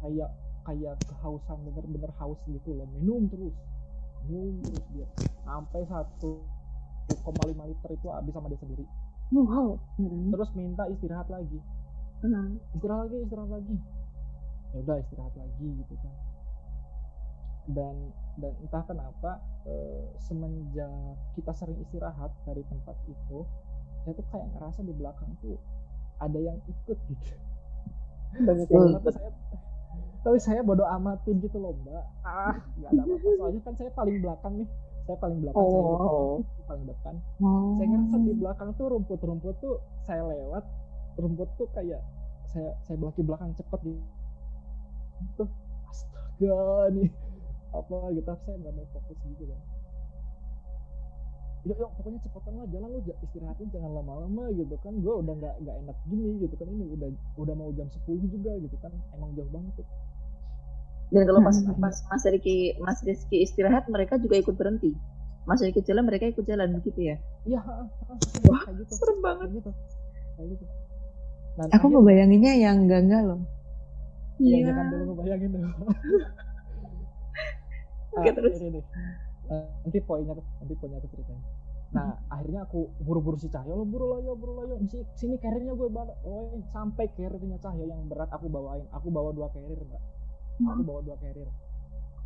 [0.00, 0.30] kayak
[0.68, 3.56] kayak kehausan bener-bener haus gitu loh, minum terus,
[4.28, 5.08] minum terus dia
[5.48, 6.44] sampai satu
[7.08, 7.24] 1,5
[7.64, 8.84] liter itu habis sama dia sendiri.
[9.32, 9.80] Wow.
[9.98, 10.32] Mm-mm.
[10.32, 11.60] Terus minta istirahat lagi,
[12.20, 12.58] Hmm.
[12.74, 13.76] istirahat lagi, istirahat lagi.
[14.72, 16.14] Ya udah istirahat lagi gitu kan.
[17.68, 17.94] Dan
[18.40, 19.30] dan entah kenapa
[19.68, 20.88] eh, semenjak
[21.36, 23.38] kita sering istirahat dari tempat itu,
[24.04, 25.56] saya tuh kayak ngerasa di belakang tuh
[26.18, 27.34] ada yang ikut gitu.
[28.38, 29.30] Banyak Oh, yang tapi saya
[30.18, 34.18] tapi saya bodoh amatin gitu loh mbak ah nggak ada apa-apa soalnya kan saya paling
[34.18, 34.68] belakang nih
[35.08, 36.36] saya paling belakang saya depan, Oh.
[36.44, 37.14] dia paling depan.
[37.40, 37.72] Oh.
[37.80, 40.64] saya ngerasa di belakang tuh rumput-rumput tuh saya lewat
[41.16, 42.04] rumput tuh kayak
[42.52, 44.04] saya saya belaki belakang cepet gitu.
[45.40, 45.48] Tuh
[45.88, 46.60] astaga
[46.92, 47.08] nih
[47.72, 49.60] apa gitu saya nggak mau fokus gitu kan.
[51.66, 54.92] Yuk yuk pokoknya cepetan lah jalan lu istirahatin jangan lama-lama gitu kan.
[55.00, 57.08] Gue udah nggak nggak enak gini gitu kan ini udah
[57.40, 59.88] udah mau jam 10 juga gitu kan emang jauh banget tuh
[61.08, 61.72] Dan kalau pas Hmm.
[61.76, 64.92] pas Mas Riki Mas Rizky istirahat mereka juga ikut berhenti.
[65.44, 67.16] Mas Riki jalan mereka ikut jalan begitu ya.
[67.44, 67.60] iya
[68.44, 69.48] Wah, gitu Serem banget.
[69.56, 69.70] gitu
[70.36, 70.64] kayak gitu
[71.56, 73.40] Dan Aku akhirnya- ngebayanginnya yang enggak-enggak loh.
[74.38, 74.66] Iya, Iya.
[74.70, 75.68] jangan dulu ngebayangin dulu.
[78.10, 78.52] Oke, Ah, terus?
[78.56, 78.84] ini nih.
[79.48, 81.40] Eh, nanti poinnya tuh, nanti poinnya tuh ceritain.
[81.88, 84.76] Nah, akhirnya aku buru-buru si Cahyo, lo buru lo yo, buru lo yo.
[84.78, 88.84] Di si- sini carriernya gue bawa, oh, sampai carriernya Cahyo yang berat aku bawain.
[88.92, 90.02] Aku bawa dua carrier, Mbak.
[90.58, 91.50] Aku bawa dua carrier.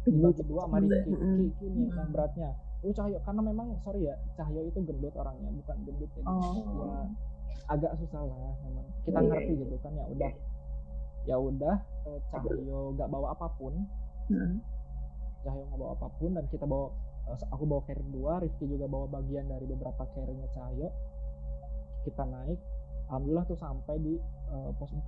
[0.03, 1.11] Dibagi dua sama Rizky.
[1.15, 1.37] Mm-mm.
[1.39, 2.51] Ki, ki nih yang beratnya.
[2.83, 6.25] Oh, Cahyo, karena memang sorry ya, Cahyo itu gendut orangnya, bukan gendut ya.
[6.27, 6.59] Oh.
[6.59, 7.07] Ya
[7.71, 8.87] agak susah lah memang.
[9.07, 9.63] Kita Iya, ngerti iya.
[9.63, 10.33] gitu kan ya udah.
[11.23, 11.77] Ya udah,
[12.11, 13.75] eh, Cahyo gak bawa apa pun.
[14.27, 14.59] Hmm.
[15.47, 16.91] Cahyo nggak bawa apa pun dan kita bawa
[17.31, 20.91] eh, aku bawa carrier dua Rifki juga bawa bagian dari beberapa carriernya Cahyo
[22.03, 22.59] kita naik
[23.11, 24.15] alhamdulillah tuh sampai di
[24.51, 25.03] eh, pos 4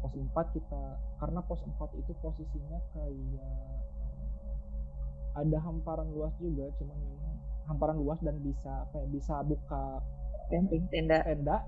[0.00, 0.82] pos 4 kita
[1.20, 3.76] karena pos 4 itu posisinya kayak eh,
[5.36, 7.36] ada hamparan luas juga cuman memang
[7.68, 10.00] hamparan luas dan bisa apa ya bisa buka
[10.46, 11.26] Camping tenda.
[11.26, 11.58] tenda.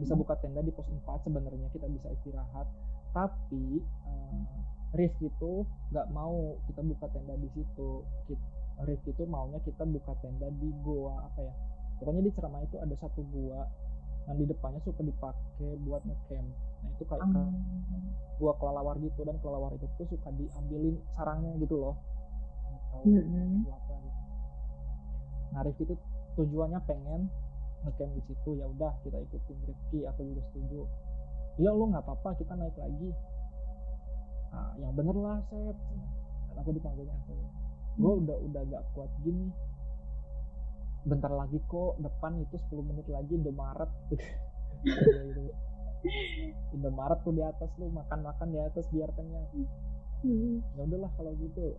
[0.00, 2.64] Bisa buka tenda di pos 4 sebenarnya kita bisa istirahat.
[3.12, 3.76] Tapi
[4.08, 8.00] eh, Rifki itu nggak mau kita buka tenda di situ.
[8.24, 8.50] Kit-
[8.88, 11.54] Rifki itu maunya kita buka tenda di goa apa ya
[12.02, 13.62] pokoknya di ceramah itu ada satu gua
[14.26, 16.50] yang di depannya suka dipakai buat ngecamp
[16.82, 17.54] nah itu kayak Hmm.
[18.42, 21.94] gua kelelawar gitu dan kelelawar itu tuh suka diambilin sarangnya gitu loh
[23.02, 24.20] itu apa gitu.
[25.52, 25.94] Nah Rifki itu
[26.38, 27.30] tujuannya pengen
[27.82, 30.80] ngecamp di situ ya udah kita ikutin Rifki aku juga setuju.
[31.58, 33.10] Iya lu nggak apa-apa kita naik lagi.
[34.52, 35.76] Nah, yang bener lah Sep.
[36.52, 37.40] Dan aku dipanggilnya Sep.
[37.96, 39.48] Gue udah udah gak kuat gini.
[41.08, 43.88] Bentar lagi kok depan itu 10 menit lagi Indomaret.
[44.84, 45.44] gitu.
[46.82, 49.46] Indomaret tuh di atas lu makan-makan di atas biar kenyang.
[50.22, 50.58] Hmm.
[50.74, 51.78] ya udahlah kalau gitu.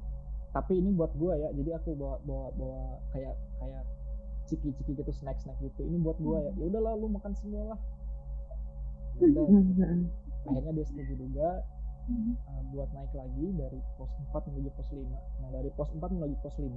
[0.55, 3.83] Tapi ini buat gua ya jadi aku bawa bawa bawa kayak kayak
[4.47, 5.83] ciki ciki gitu snack snack gitu.
[5.83, 6.51] Ini buat gua ya.
[6.55, 7.79] Ya udahlah lu makan semua lah.
[9.19, 9.45] Ya udah,
[10.47, 11.47] akhirnya dia setuju juga
[12.47, 16.35] uh, buat naik lagi dari pos 4 menuju pos 5 nah dari pos 4 menuju
[16.43, 16.67] pos 5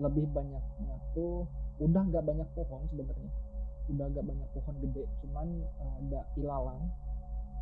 [0.00, 1.44] lebih banyaknya tuh
[1.80, 3.32] udah nggak banyak pohon sebenarnya.
[3.90, 5.48] Udah nggak banyak pohon gede cuman
[5.80, 6.82] uh, ada ilalang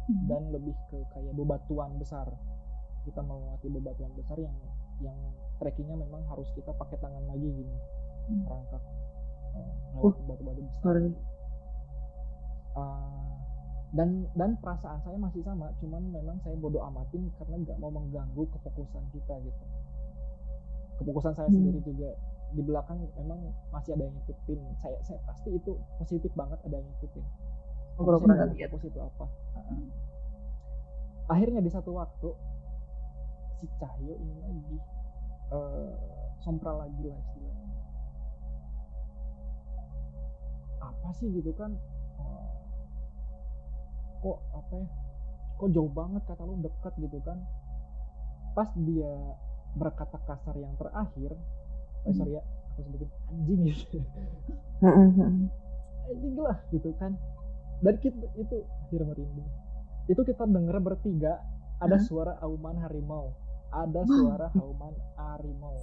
[0.08, 2.24] dan lebih ke kayak bebatuan besar.
[3.04, 4.56] Kita melewati bebatuan besar yang
[5.04, 5.16] yang
[5.60, 7.76] trekkingnya memang harus kita pakai tangan lagi gini.
[8.28, 8.82] Merangkak
[9.56, 10.96] uh, lewat batu-batu besar.
[12.78, 13.36] Uh,
[13.96, 18.44] dan dan perasaan saya masih sama cuman memang saya bodoh amatin karena nggak mau mengganggu
[18.56, 19.64] kefokusan kita gitu.
[21.00, 21.56] Kefokusan saya Hmm.
[21.56, 22.10] sendiri juga
[22.48, 23.40] di belakang memang
[23.72, 24.60] masih ada yang ngikutin.
[24.80, 27.47] Saya saya pasti itu positif banget ada yang ngikutin
[27.98, 28.70] Pura-pura saya nggak lihat.
[28.70, 29.24] fokus itu apa?
[31.28, 32.30] Akhirnya di satu waktu
[33.58, 34.76] si Cahyo ini lagi
[35.50, 35.92] eh
[36.40, 37.66] sompral lagi lah istilahnya.
[40.78, 41.74] Apa sih gitu kan?
[42.22, 42.50] Eh,
[44.22, 44.88] kok apa ya?
[45.58, 47.42] Kok jauh banget kata lu dekat gitu kan?
[48.54, 49.10] Pas dia
[49.76, 51.36] berkata kasar yang terakhir
[52.06, 53.98] oh sorry ya aku sebutin anjing gitu
[54.80, 55.50] Hmm.
[56.08, 57.12] anjing lah gitu kan
[57.78, 59.48] dan kita itu akhir merinding
[60.08, 61.38] itu kita denger bertiga
[61.78, 62.02] ada Hah?
[62.02, 63.30] suara auman harimau.
[63.70, 64.10] Ada Wow.
[64.10, 65.76] suara auman harimau.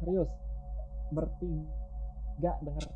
[0.00, 0.30] Serius
[1.12, 2.86] bertiga denger.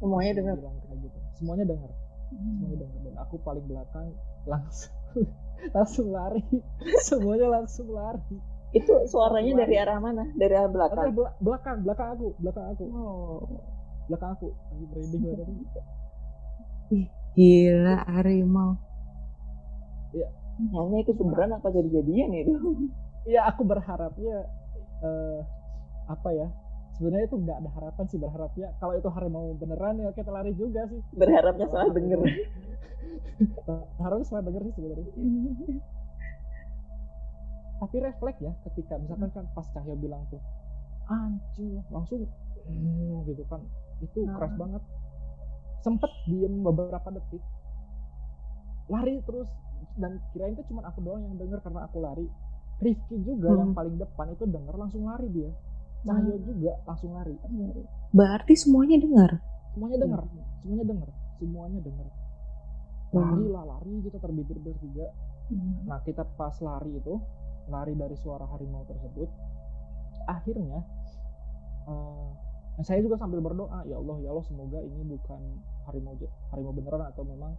[0.00, 0.58] Semuanya kayak
[0.96, 1.18] gitu.
[1.36, 1.90] Semuanya denger.
[2.30, 2.98] Semuanya denger.
[3.04, 4.08] Dan aku paling belakang
[4.48, 4.94] langsung
[5.76, 6.40] langsung lari.
[7.10, 8.38] Semuanya langsung lari.
[8.72, 10.24] Itu suaranya dari arah mana?
[10.32, 11.12] Dari arah belakang.
[11.12, 12.84] bela- belakang belakang aku belakang aku.
[12.96, 13.44] Oh.
[14.08, 14.48] belakang aku.
[14.72, 15.82] Lagi merinding banget
[17.32, 18.76] Gila harimau.
[20.62, 22.52] Hanya itu beneran apa jadi-jadian itu?
[23.22, 24.46] ya aku berharapnya
[25.02, 25.38] eh,
[26.10, 26.50] apa ya
[26.98, 30.90] sebenarnya itu nggak ada harapan sih berharapnya kalau itu harimau beneran ya kita lari juga
[30.90, 32.18] sih Berharapnya salah denger.
[34.02, 35.06] harusnya salah denger sih sebenarnya
[37.82, 40.38] tapi refleks ya ketika misalkan kan pas Cahyo bilang tuh
[41.10, 42.26] anjing langsung
[42.66, 43.62] hmm, gitu kan
[44.02, 44.34] itu Ah.
[44.38, 44.82] keras banget
[45.82, 47.42] sempet diem beberapa detik.
[48.88, 49.50] Lari terus
[49.98, 52.26] dan kirain itu cuma aku doang yang denger karena aku lari.
[52.82, 53.60] Rifki juga Hmm.
[53.62, 55.50] yang paling depan itu denger langsung lari dia.
[56.02, 57.34] Cahyo juga langsung lari.
[58.10, 59.32] Berarti semuanya dengar.
[59.72, 60.20] semuanya denger.
[60.60, 61.10] Semuanya denger.
[61.38, 62.08] Semuanya denger.
[63.12, 65.06] Lari lah lari kita terbitir bertiga.
[65.84, 67.20] Nah, kita pas lari itu,
[67.68, 69.28] lari dari suara harimau tersebut,
[70.24, 70.80] akhirnya
[71.88, 72.28] eh,
[72.80, 75.40] saya juga sambil berdoa, ya Allah, ya Allah, semoga ini bukan
[75.88, 76.14] harimau
[76.54, 77.52] harimau beneran atau memang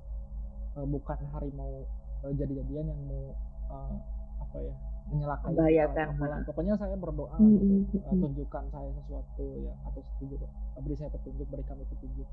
[0.79, 1.83] eh, bukan harimau
[2.27, 3.23] eh, jadi-jadian yang mau
[3.71, 3.95] eh,
[4.43, 6.05] apa ya menyelakai Membahayakan.
[6.15, 6.39] apalah.
[6.47, 8.21] Pokoknya saya berdoa Hmm, gitu, hmm, hmm.
[8.23, 10.47] tunjukkan saya sesuatu ya atau setuju
[10.79, 12.27] beri saya petunjuk, beri kami petunjuk.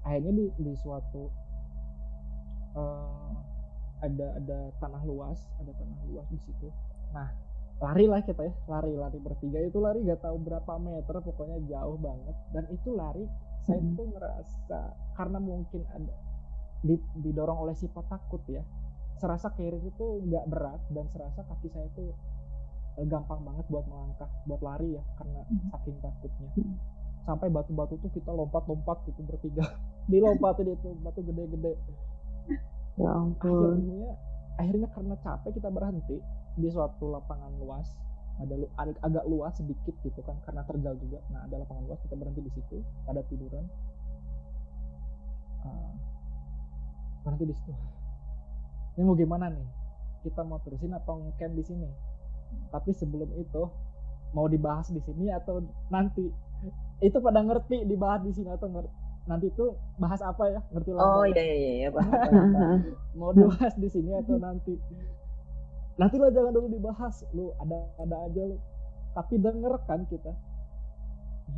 [0.00, 1.28] Akhirnya di, di suatu
[2.74, 3.30] uh,
[4.00, 6.68] ada ada tanah luas ada tanah luas di situ
[7.12, 7.28] nah
[7.80, 11.96] lari lah kita ya lari lari bertiga itu lari gak tahu berapa meter pokoknya jauh
[12.00, 13.24] banget dan itu lari
[13.66, 14.80] saya tuh ngerasa
[15.16, 16.14] karena mungkin ada
[17.20, 18.64] didorong oleh sifat takut ya
[19.20, 22.08] serasa kiri itu nggak berat dan serasa kaki saya itu
[22.96, 25.40] eh, gampang banget buat melangkah buat lari ya karena
[25.76, 26.50] saking takutnya.
[27.28, 29.76] Sampai batu-batu tuh kita lompat-lompat gitu bertiga
[30.12, 31.76] dilompatin itu batu gede-gede.
[32.96, 33.76] Ya ampun.
[33.76, 34.12] Akhirnya
[34.56, 36.16] akhirnya karena capek kita berhenti
[36.56, 37.92] di suatu lapangan luas
[38.40, 41.20] ada lu, agak luas sedikit gitu kan karena terjal juga.
[41.28, 43.64] Nah ada lapangan luas kita berhenti di situ pada tiduran.
[45.60, 45.92] Uh,
[47.24, 47.72] berhenti di situ.
[48.96, 49.68] Ini mau gimana nih?
[50.24, 51.88] Kita mau terusin apa ngecamp di sini?
[52.72, 53.62] Tapi sebelum itu
[54.32, 55.60] mau dibahas di sini atau
[55.92, 56.24] nanti?
[57.00, 58.92] Itu pada ngerti dibahas di sini atau ngerti
[59.28, 60.60] nanti itu bahas apa ya?
[60.72, 61.00] Ngerti lah.
[61.04, 61.90] Oh iya iya iya, iya
[63.20, 64.74] mau dibahas di sini atau nanti
[66.00, 68.56] nanti lo jangan dulu dibahas lu ada ada aja lu
[69.10, 70.32] tapi denger kan kita?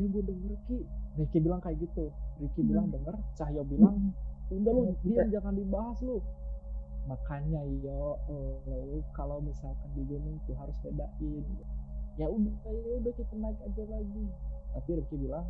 [0.01, 0.79] Iya gue denger ki.
[1.21, 2.09] Ricky bilang kayak gitu.
[2.41, 2.69] Ricky hmm.
[2.73, 3.15] bilang denger.
[3.37, 4.17] Cahyo bilang
[4.53, 6.21] udah lu dia jangan dibahas lu
[7.03, 11.45] makanya yo oh, kalau misalkan di gunung tuh harus bedain.
[12.21, 14.25] Ya udah ya udah kita naik aja lagi.
[14.73, 15.45] Tapi Ricky bilang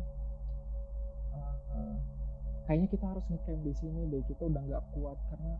[1.31, 1.95] uh, uh,
[2.67, 4.23] kayaknya kita harus ngecamp di sini deh.
[4.27, 5.55] Kita udah nggak kuat karena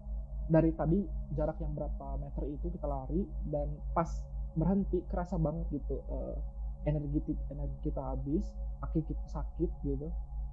[0.51, 0.99] dari tadi
[1.37, 4.09] jarak yang berapa meter itu kita lari dan pas
[4.53, 6.35] berhenti kerasa banget gitu uh,
[6.83, 8.43] energi energi kita habis
[8.83, 10.07] kaki kita sakit gitu.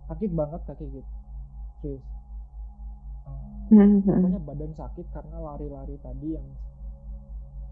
[0.06, 1.12] Sakit banget kaki kita
[1.80, 2.04] terus
[3.72, 6.48] uh, pokoknya badan sakit karena lari-lari tadi yang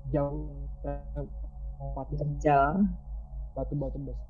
[0.09, 0.49] jauh
[1.79, 2.83] lompatnya
[3.53, 4.29] batu-batu besar.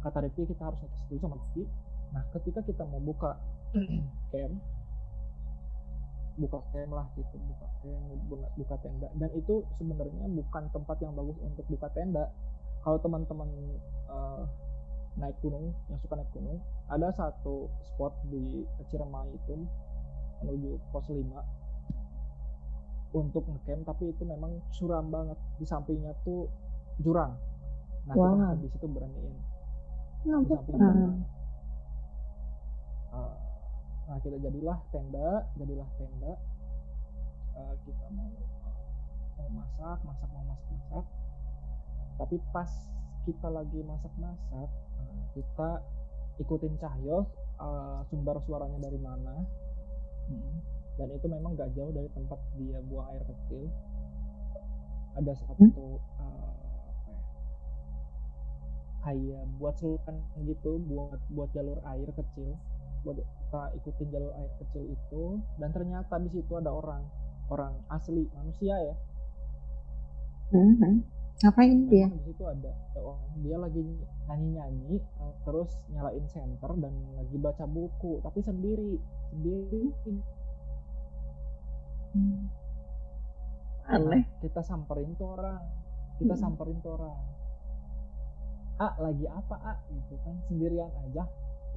[0.00, 1.64] Kata Ricky kita harus dulu sama Ricky
[2.10, 3.38] nah ketika kita mau buka
[4.34, 4.54] camp
[6.38, 8.04] buka camp lah gitu buka camp
[8.56, 9.08] buka tenda.
[9.18, 12.30] Dan itu sebenarnya bukan tempat yang bagus untuk buka tenda.
[12.80, 13.48] Kalau teman-teman
[14.08, 14.44] uh,
[15.18, 19.66] naik gunung yang suka naik gunung ada satu spot di Ciremai itu
[20.40, 21.20] menuju pos 5
[23.10, 25.36] untuk ngecamp tapi itu memang suram banget.
[25.58, 26.46] Di sampingnya tuh
[27.02, 27.34] jurang.
[28.06, 28.32] Nah wow.
[28.32, 29.34] kita di situ beraniin.
[30.24, 30.90] Di sampingnya
[33.12, 33.49] uh,
[34.10, 36.34] nah kita jadilah tenda jadilah tenda.
[37.54, 38.26] Uh, kita mau
[39.38, 41.04] mau masak masak mau masak masak.
[42.18, 42.70] Tapi pas
[43.22, 44.68] kita lagi masak-masak
[44.98, 45.70] uh, kita
[46.42, 47.30] ikutin Cahyo
[47.62, 49.46] uh, sumber suaranya dari mana.
[50.26, 50.58] Hmm.
[50.98, 53.70] Dan itu memang gak jauh dari tempat dia buang air kecil.
[55.16, 55.78] Ada satu hmm?
[56.18, 56.54] uh,
[56.90, 57.22] apa ya,
[59.06, 62.58] kayak buat seluruhan gitu buat buat jalur air kecil
[63.00, 65.24] kita ikutin jalur air kecil itu
[65.58, 67.02] dan ternyata di situ ada orang
[67.50, 68.94] orang asli manusia ya
[70.54, 71.02] hmm.
[71.40, 73.80] ngapain dia di situ ada, ada orang dia lagi
[74.28, 79.00] nyanyi nyanyi uh, terus nyalain center dan lagi baca buku tapi sendiri
[79.32, 79.90] sendiri
[82.10, 82.50] Hmm.
[83.86, 84.26] Aneh.
[84.42, 85.62] Kita samperin tuh orang.
[86.18, 86.42] Kita hmm.
[86.42, 87.18] samperin tuh orang.
[88.80, 91.24] A lagi apa A gitu kan sendirian aja.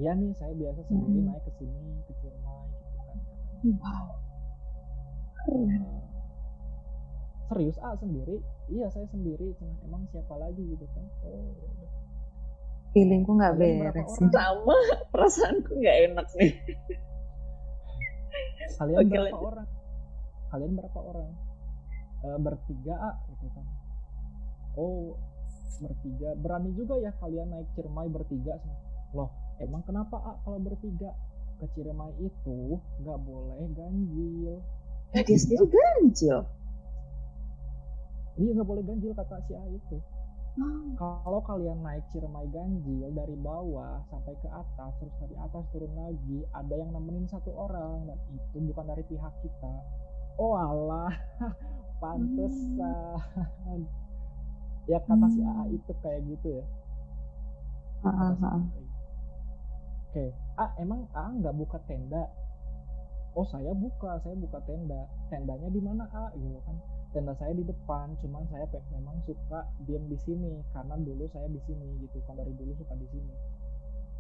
[0.02, 1.28] Iya nih saya biasa sendiri hmm.
[1.30, 3.18] naik ke sini ke Ciremai gitu kan.
[3.64, 4.06] Wow.
[5.44, 6.02] Uh,
[7.52, 8.38] serius A sendiri?
[8.74, 9.54] Iya saya sendiri.
[9.62, 11.06] Cuma emang siapa lagi gitu kan?
[11.30, 11.90] Oh ya.
[12.94, 14.30] Feelingku nggak beres sih.
[14.34, 14.78] Sama
[15.14, 16.54] perasaanku nggak enak nih.
[18.82, 19.68] Kalian okay, berapa orang?
[20.54, 21.32] kalian berapa orang
[22.22, 23.66] e, bertiga ah gitu kan
[24.78, 25.18] oh
[25.82, 28.62] bertiga berani juga ya kalian naik Ciremai bertiga
[29.18, 31.12] loh emang kenapa ah kalau bertiga?
[31.62, 34.60] Ke Ciremai itu nggak boleh ganjil.
[35.14, 36.44] Ya dia sendiri ganjil?
[38.42, 39.98] Iya nggak boleh ganjil kata si A itu.
[40.54, 40.94] Hmm.
[41.02, 46.46] Kalau kalian naik Ciremai ganjil dari bawah sampai ke atas, terus dari atas turun lagi,
[46.54, 49.74] ada yang nemenin satu orang dan itu bukan dari pihak kita.
[50.38, 51.14] Oh alah.
[52.02, 53.18] Pantesan.
[53.66, 53.86] Hmm.
[54.92, 55.76] ya kata si AA hmm.
[55.80, 56.66] itu kayak gitu ya.
[58.04, 58.84] Uh, uh, oke
[60.14, 60.30] okay.
[60.62, 62.30] ah emang A nggak buka tenda
[63.34, 66.78] oh saya buka saya buka tenda tendanya di mana A gitu kan
[67.14, 71.62] tenda saya di depan cuman saya memang suka diam di sini karena dulu saya di
[71.66, 73.34] sini gitu kan dari dulu suka di sini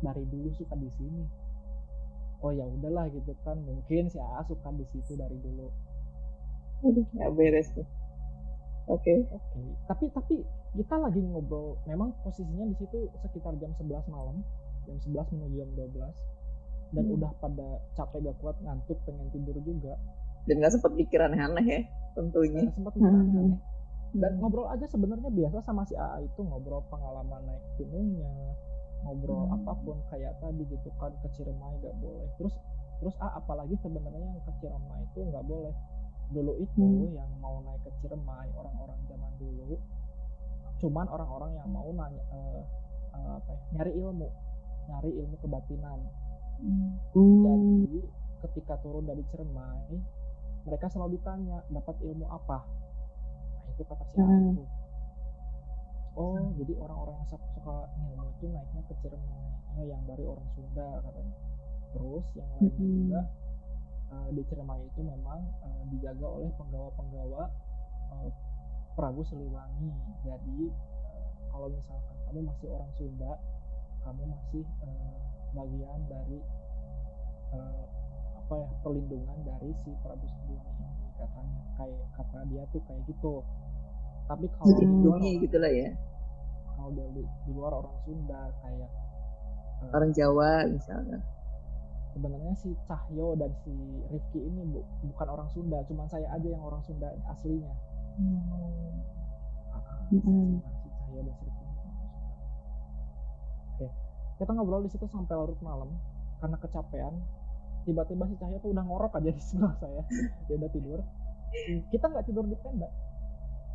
[0.01, 1.23] dari dulu suka di sini
[2.41, 5.69] oh ya udahlah gitu kan mungkin si A suka di situ dari dulu
[6.83, 7.87] Aduh, nggak beres nih.
[8.91, 9.07] Oke.
[9.07, 9.17] Okay.
[9.31, 9.39] Oke.
[9.39, 9.67] Okay.
[9.87, 10.35] Tapi tapi
[10.75, 11.79] kita lagi ngobrol.
[11.87, 14.43] Memang posisinya di situ sekitar jam 11 malam,
[14.83, 16.15] jam 11 menuju jam 12.
[16.93, 17.15] dan Hmm.
[17.17, 19.97] udah pada capek gak kuat ngantuk pengen tidur juga
[20.43, 21.81] Dan nggak sempat pikir aneh-aneh ya,
[22.13, 22.61] tentunya.
[22.61, 23.07] Saya sempat Hmm.
[23.07, 23.57] aneh-aneh
[24.13, 24.39] dan Hmm.
[24.39, 28.29] ngobrol aja sebenarnya biasa sama si AA itu ngobrol pengalaman naik gunungnya
[29.01, 29.57] ngobrol Hmm.
[29.57, 32.53] apa pun kayak tadi gitu kan ke Ciremai gak boleh terus
[33.01, 35.73] terus ah apalagi sebenarnya yang ke Ciremai itu nggak boleh
[36.29, 37.09] dulu itu Hmm.
[37.09, 39.81] yang mau naik ke Ciremai orang-orang zaman dulu
[40.77, 42.61] cuman orang-orang yang mau nanya eh,
[43.13, 44.29] eh, apa ya, nyari ilmu
[44.85, 45.99] nyari ilmu kebatinan
[46.63, 46.95] Hmm.
[47.11, 47.83] Hmm.
[47.83, 47.99] jadi
[48.47, 49.99] ketika turun dari Ciremai
[50.63, 54.55] mereka selalu ditanya dapat ilmu apa nah itu kata si Hmm.
[54.55, 54.63] itu
[56.13, 59.43] oh jadi orang-orang yang suka ilmu itu naiknya ke Ciremai
[59.75, 61.35] oh, yang dari orang Sunda katanya
[61.91, 62.95] terus yang lainnya Hmm.
[62.95, 63.21] juga
[64.13, 67.43] eh, di Ciremai itu memang eh, dijaga oleh penggawa-penggawa
[68.13, 68.29] eh,
[68.93, 69.89] Prabu Siliwangi
[70.21, 70.59] jadi
[71.49, 73.31] kalau misalkan kamu masih orang Sunda
[74.03, 75.15] kamu masih eh,
[75.53, 76.39] bagian dari
[77.53, 77.83] eh,
[78.37, 83.33] apa ya perlindungan dari si Prabu Siliwangi ini katanya kayak kata dia tuh kayak gitu
[84.23, 85.89] tapi kalau di luar gitu lah ya.
[86.73, 88.89] kalau di, di, di luar orang Sunda kayak
[89.83, 91.19] eh, Orang Jawa misalnya.
[92.13, 93.73] sebenarnya si Cahyo dan si
[94.07, 97.73] Rifki ini bu, bukan orang Sunda cuman saya aja yang orang Sunda aslinya
[99.73, 99.81] Ah,
[100.13, 100.61] Mm-mm.
[100.61, 100.72] si
[103.73, 103.87] oke.
[104.37, 105.89] Kita ngobrol di situ sampai larut malam
[106.41, 107.13] karena kecapean.
[107.83, 110.01] Tiba-tiba si Cahyo tuh udah ngorok aja di sebelah saya.
[110.47, 110.99] Dia udah tidur.
[111.91, 112.89] Kita nggak tidur di tenda.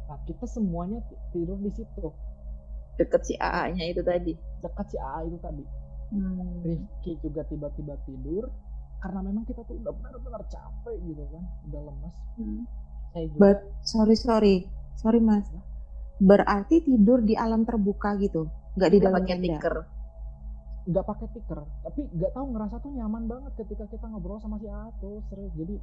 [0.08, 2.08] Nah kita semuanya ti- tidur di situ.
[2.98, 4.32] Deket si AA-nya itu tadi.
[4.58, 5.64] dekat si AA itu tadi.
[6.08, 6.64] Hmm.
[6.64, 8.48] Rifki juga tiba-tiba tidur
[8.98, 11.44] karena memang kita tuh udah benar-benar capek gitu kan.
[11.70, 12.16] Udah lemes.
[12.40, 12.62] Hmm.
[13.12, 14.56] saya juga But sorry sorry.
[14.98, 15.46] Sorry mas.
[16.18, 19.44] Berarti tidur di alam terbuka gitu, nggak di dalam pakai tenda.
[19.58, 19.76] tikar.
[20.84, 24.64] nggak pakai tikar tapi nggak tahu ngerasa tuh nyaman banget ketika kita ngobrol sama si
[24.96, 25.76] tuh serius jadi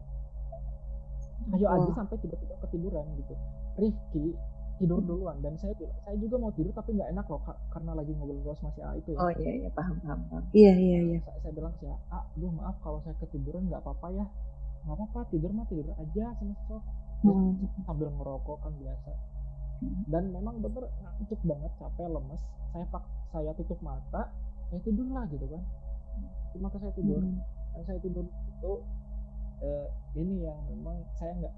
[1.54, 1.94] ayo aja Wah.
[1.94, 3.34] sampai tiba-tiba ketiduran gitu
[3.78, 4.34] Rifki
[4.76, 7.92] tidur duluan dan saya bilang saya juga mau tidur tapi nggak enak loh Kak, karena
[7.94, 10.20] lagi ngobrol sama si AA itu ya Oh iya iya paham paham.
[10.26, 10.44] paham.
[10.52, 11.20] Iya iya iya.
[11.22, 14.26] saya, saya bilang sih ah aduh maaf kalau saya ketiduran nggak apa-apa ya
[14.84, 16.82] nggak apa-apa tidur mah tidur aja sama sok
[17.22, 17.86] Terus Hmm.
[17.86, 19.12] sambil ngerokok kan biasa
[20.06, 24.32] dan memang bener ngantuk banget capek lemes saya pak saya tutup mata
[24.66, 25.62] saya tidur lah gitu kan
[26.58, 27.38] mata saya tidur Hmm.
[27.72, 28.72] dan saya tidur itu
[29.60, 31.56] eh, ini yang memang saya nggak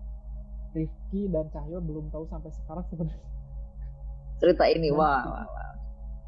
[0.69, 3.25] Rifki dan Cahyo belum tahu sampai sekarang sebenarnya
[4.37, 5.73] Cerita ini Dan- wah, wah, wah.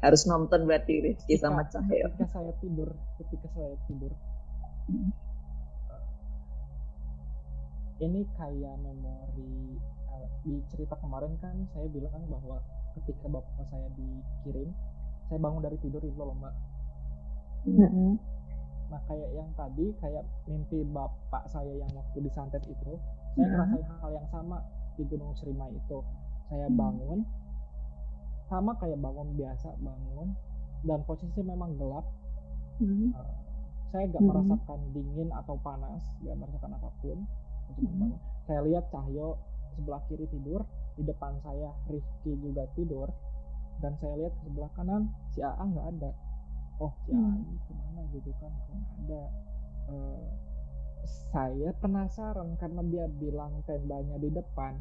[0.00, 2.06] harus nonton berarti Rizky Ketika- sama Cahyo.
[2.08, 4.12] ketika saya tidur ketika saya tidur
[4.86, 5.10] Hmm.
[8.00, 9.76] ini kayak memori
[10.40, 12.58] di cerita kemarin kan saya bilang bahwa
[12.96, 14.68] ketika bapak saya dikirim
[15.28, 16.54] saya bangun dari tidur itu loh mbak
[17.68, 18.16] Mm-mm.
[18.90, 22.92] nah kayak yang tadi kayak mimpi bapak saya yang waktu disantet itu
[23.36, 23.52] saya Hmm.
[23.54, 24.58] ngerasain hal yang sama
[24.98, 25.98] di Gunung Serimai itu
[26.50, 27.22] saya bangun
[28.50, 30.34] sama kayak bangun biasa bangun
[30.82, 32.02] dan posisi memang gelap
[32.80, 33.12] Hmm.
[33.12, 33.36] Uh,
[33.92, 34.30] saya nggak Mhm.
[34.32, 37.18] merasakan dingin atau panas, nggak merasakan apa pun.
[37.68, 37.92] Saya Mhm.
[37.92, 38.10] bangun.
[38.48, 39.28] Saya lihat Cahyo
[39.74, 40.62] sebelah kiri tidur,
[40.94, 43.08] di depan saya Rifki juga tidur,
[43.78, 46.10] dan saya lihat ke sebelah kanan si AA nggak ada.
[46.78, 47.42] Oh si AA Hmm.
[47.42, 48.52] ini ke mana gitu kan?
[48.52, 49.22] Nggak ada?
[49.90, 50.24] Uh,
[51.32, 54.76] saya penasaran karena dia bilang tendanya di depan.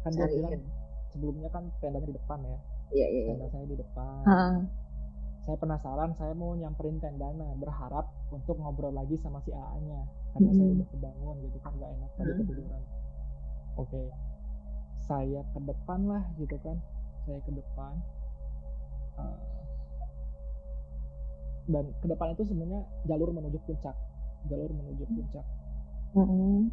[0.00, 0.62] Kan dia bilang
[1.08, 3.20] sebelumnya kan tendanya di depan ya, Iya iya.
[3.20, 3.30] iya.
[3.32, 4.38] tenda saya di depan Ha.
[5.42, 10.60] saya penasaran saya mau nyamperin tendana berharap untuk ngobrol lagi sama si AA-nya karena saya
[10.62, 10.76] Mm-mm.
[10.76, 12.38] udah kebangun gitu kan nggak enak tadi Mm.
[12.38, 12.82] ketiduran
[13.78, 14.02] oke.
[15.08, 16.76] Saya ke depan lah gitu kan.
[17.24, 17.94] Saya ke depan.
[19.18, 19.38] Uh,
[21.68, 23.96] dan ke depan itu sebenarnya jalur menuju puncak.
[24.48, 25.46] Jalur menuju puncak.
[26.16, 26.72] Mm-mm.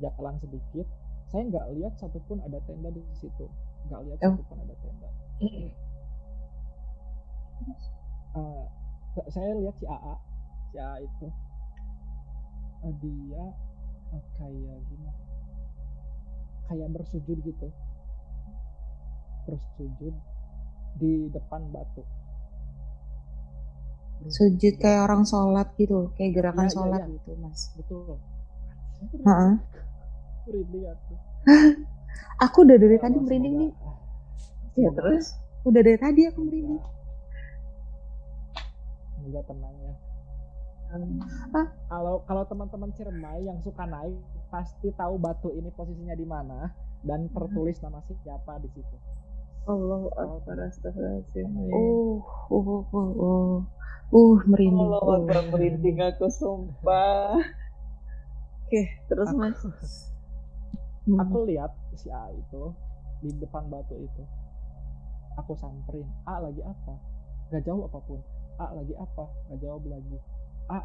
[0.00, 0.86] jalan sedikit.
[1.28, 3.46] Saya nggak lihat satupun ada tenda di situ.
[3.90, 4.34] Nggak lihat Oh.
[4.34, 5.08] satupun ada tenda.
[9.14, 10.14] Sa- saya lihat si AA
[10.70, 11.26] si AA itu.
[12.80, 13.44] Eh, dia
[14.16, 15.29] eh, kayak gimana
[16.70, 17.66] kayak bersujud gitu
[19.42, 20.14] bersujud
[20.94, 22.06] di depan batu
[24.22, 27.08] Sujud kayak orang sholat gitu, kayak gerakan Iya, iya, sholat iya.
[27.10, 27.60] gitu mas.
[27.72, 28.20] betul
[29.24, 29.48] Ha-ha.
[30.44, 31.12] merinding aku
[32.44, 35.26] Aku udah dari Ya tadi merinding nih, semoga- Ya terus.
[35.62, 36.80] udah dari tadi aku merinding.
[39.10, 39.94] semoga tenang ya
[40.90, 41.22] Hmm.
[41.86, 44.18] kalau kalau teman-teman Ciremai yang suka naik
[44.50, 46.68] pasti tahu batu ini posisinya di mana
[47.06, 48.96] dan tertulis nama siapa di situ.
[49.70, 51.46] Allahu Akbar astagfirullahaladzim.
[51.70, 52.20] Oh,
[52.50, 53.52] oh, oh, oh, oh.
[54.10, 54.90] Uh, merinding.
[54.90, 55.16] Allahu Oh.
[55.22, 57.38] Akbar merinding aku sumpah.
[58.66, 59.60] Oke, terus Aku- Mas.
[61.08, 61.16] Hmm.
[61.16, 62.76] aku lihat si A itu
[63.24, 64.22] di depan batu itu
[65.34, 66.94] aku samperin A lagi apa
[67.48, 68.20] gak jawab apa pun
[68.60, 70.20] A lagi apa gak jawab lagi
[70.68, 70.84] A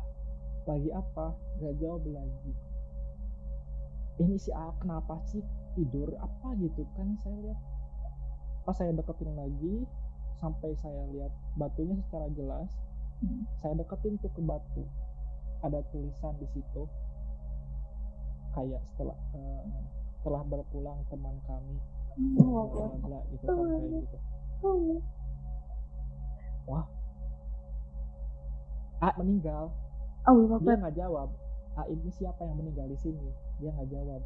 [0.66, 2.52] lagi apa gak jawab lagi
[4.18, 5.44] ini si A kenapa sih
[5.76, 6.08] tidur?
[6.18, 7.20] Apa gitu kan?
[7.24, 7.60] Saya lihat
[8.66, 9.86] pas saya deketin lagi
[10.42, 12.70] sampai saya lihat batunya secara jelas
[13.16, 13.48] Hmm.
[13.64, 14.84] saya deketin tuh ke batu.
[15.64, 16.84] Ada tulisan di situ
[18.52, 19.64] kayak setelah eh,
[20.20, 21.80] setelah berpulang teman kami.
[22.36, 24.18] Bla bla bla gitu kan kayak gitu.
[26.68, 26.86] Wah.
[29.00, 29.72] A meninggal.
[30.26, 30.76] Allahu dia Akbar.
[30.82, 31.30] nggak jawab
[31.76, 34.22] A ini siapa yang meninggal di sini dia nggak jawab.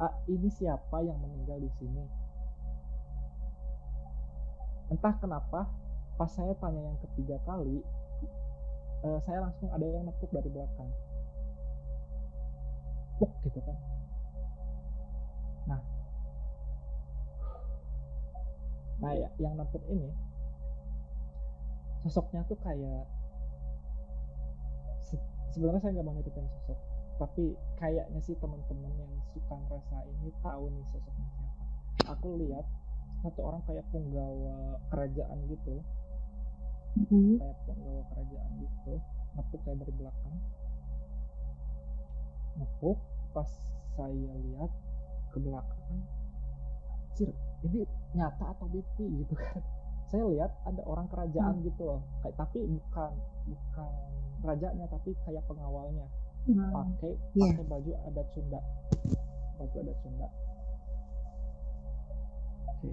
[0.00, 2.04] A ini siapa yang meninggal di sini?
[4.92, 5.68] Entah kenapa
[6.16, 7.80] pas saya tanya yang ketiga kali
[9.02, 10.90] eh, saya langsung ada yang nekuk dari belakang.
[13.20, 13.78] Puk gitu kan.
[15.68, 15.82] Nah.
[19.02, 20.10] Nah ya, yang nekuk ini
[22.02, 23.06] sosoknya tuh kayak
[25.06, 30.30] se- sebenarnya saya nggak mau nyeritain sosok tapi kayaknya sih teman-teman yang suka ngerasa ini
[30.40, 31.62] tahu nih sosoknya siapa.
[32.16, 32.66] Aku lihat
[33.22, 35.80] satu orang kayak penggawa kerajaan gitu.
[36.92, 37.40] Hmm.
[37.40, 38.94] kayak penggawa kerajaan gitu
[39.36, 40.36] nepuk saya dari belakang.
[42.60, 42.98] Nepuk
[43.32, 43.48] pas
[43.96, 44.70] saya lihat
[45.32, 46.04] ke belakang
[47.12, 47.28] Cir,
[47.68, 47.84] ini
[48.16, 49.04] nyata atau mimpi?
[49.24, 49.60] gitu kan.
[50.12, 52.00] Saya lihat ada orang kerajaan gitu loh.
[52.20, 53.12] Kayak tapi bukan
[53.48, 53.92] bukan
[54.44, 56.04] rajanya tapi kayak pengawalnya
[56.42, 56.72] Hmm.
[56.74, 57.54] pakai Iya.
[57.54, 58.60] pakai baju adat Sunda
[59.56, 60.26] baju adat Sunda
[62.66, 62.90] oke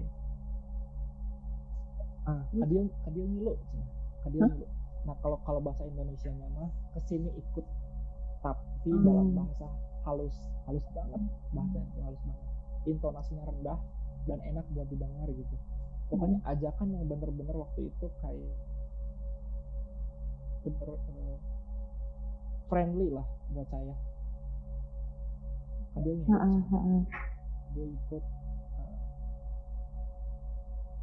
[2.28, 3.84] ah kadil kadil ngilu Cina.
[4.22, 4.50] kadil Hah?
[4.54, 4.66] ngilu
[5.00, 7.66] nah kalau kalau bahasa Indonesia nya mah ke sini ikut
[8.40, 9.04] tapi Hmm.
[9.04, 9.66] dalam bahasa
[10.04, 11.20] halus halus banget
[11.50, 12.46] bahasa itu halus banget
[12.86, 13.78] intonasinya rendah
[14.24, 15.56] dan enak buat didengar gitu
[16.06, 18.54] pokoknya ajakan yang bener-bener waktu itu kayak
[20.60, 21.36] bener eh,
[22.70, 23.94] friendly lah buat saya.
[25.90, 27.02] Kadil ngilu Heeh, heeh.
[27.70, 28.24] gue ikut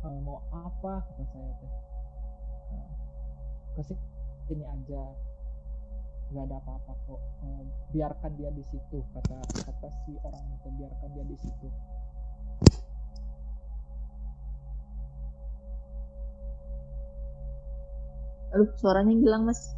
[0.04, 1.72] uh, uh, mau apa kata saya teh.
[3.84, 3.96] Uh,
[4.48, 5.04] sini aja.
[6.32, 7.22] Nggak ada apa-apa kok.
[7.44, 9.36] Uh, biarkan dia di situ kata
[9.68, 10.68] kata si orang itu.
[10.80, 11.68] Biarkan dia di situ.
[18.56, 19.76] Aduh, suaranya hilang, Mas.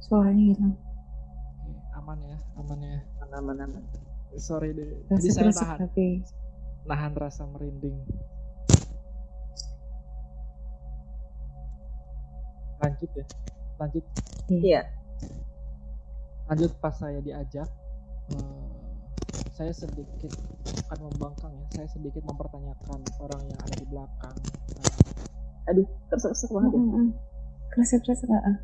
[0.00, 0.74] Suaranya hilang.
[2.00, 2.98] Aman ya aman ya.
[3.28, 3.82] Aman, aman.
[4.40, 5.04] sorry deh.
[5.12, 5.78] Jadi saya nahan.
[5.84, 6.24] tapi
[6.88, 8.00] nahan rasa merinding.
[12.80, 13.26] Lanjut ya
[13.80, 14.04] lanjut.
[14.52, 14.82] Iya.
[16.50, 17.68] lanjut pas saya diajak
[18.34, 18.66] eh,
[19.54, 20.34] saya sedikit
[20.66, 24.36] bukan membangkang ya saya sedikit mempertanyakan orang yang ada di belakang.
[25.70, 27.29] Aduh, keresek-keresek banget ya.
[27.70, 27.74] Mm-mm.
[27.74, 28.56] Keresek-keresek heeh.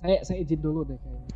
[0.00, 1.28] saya saya izin dulu deh kayaknya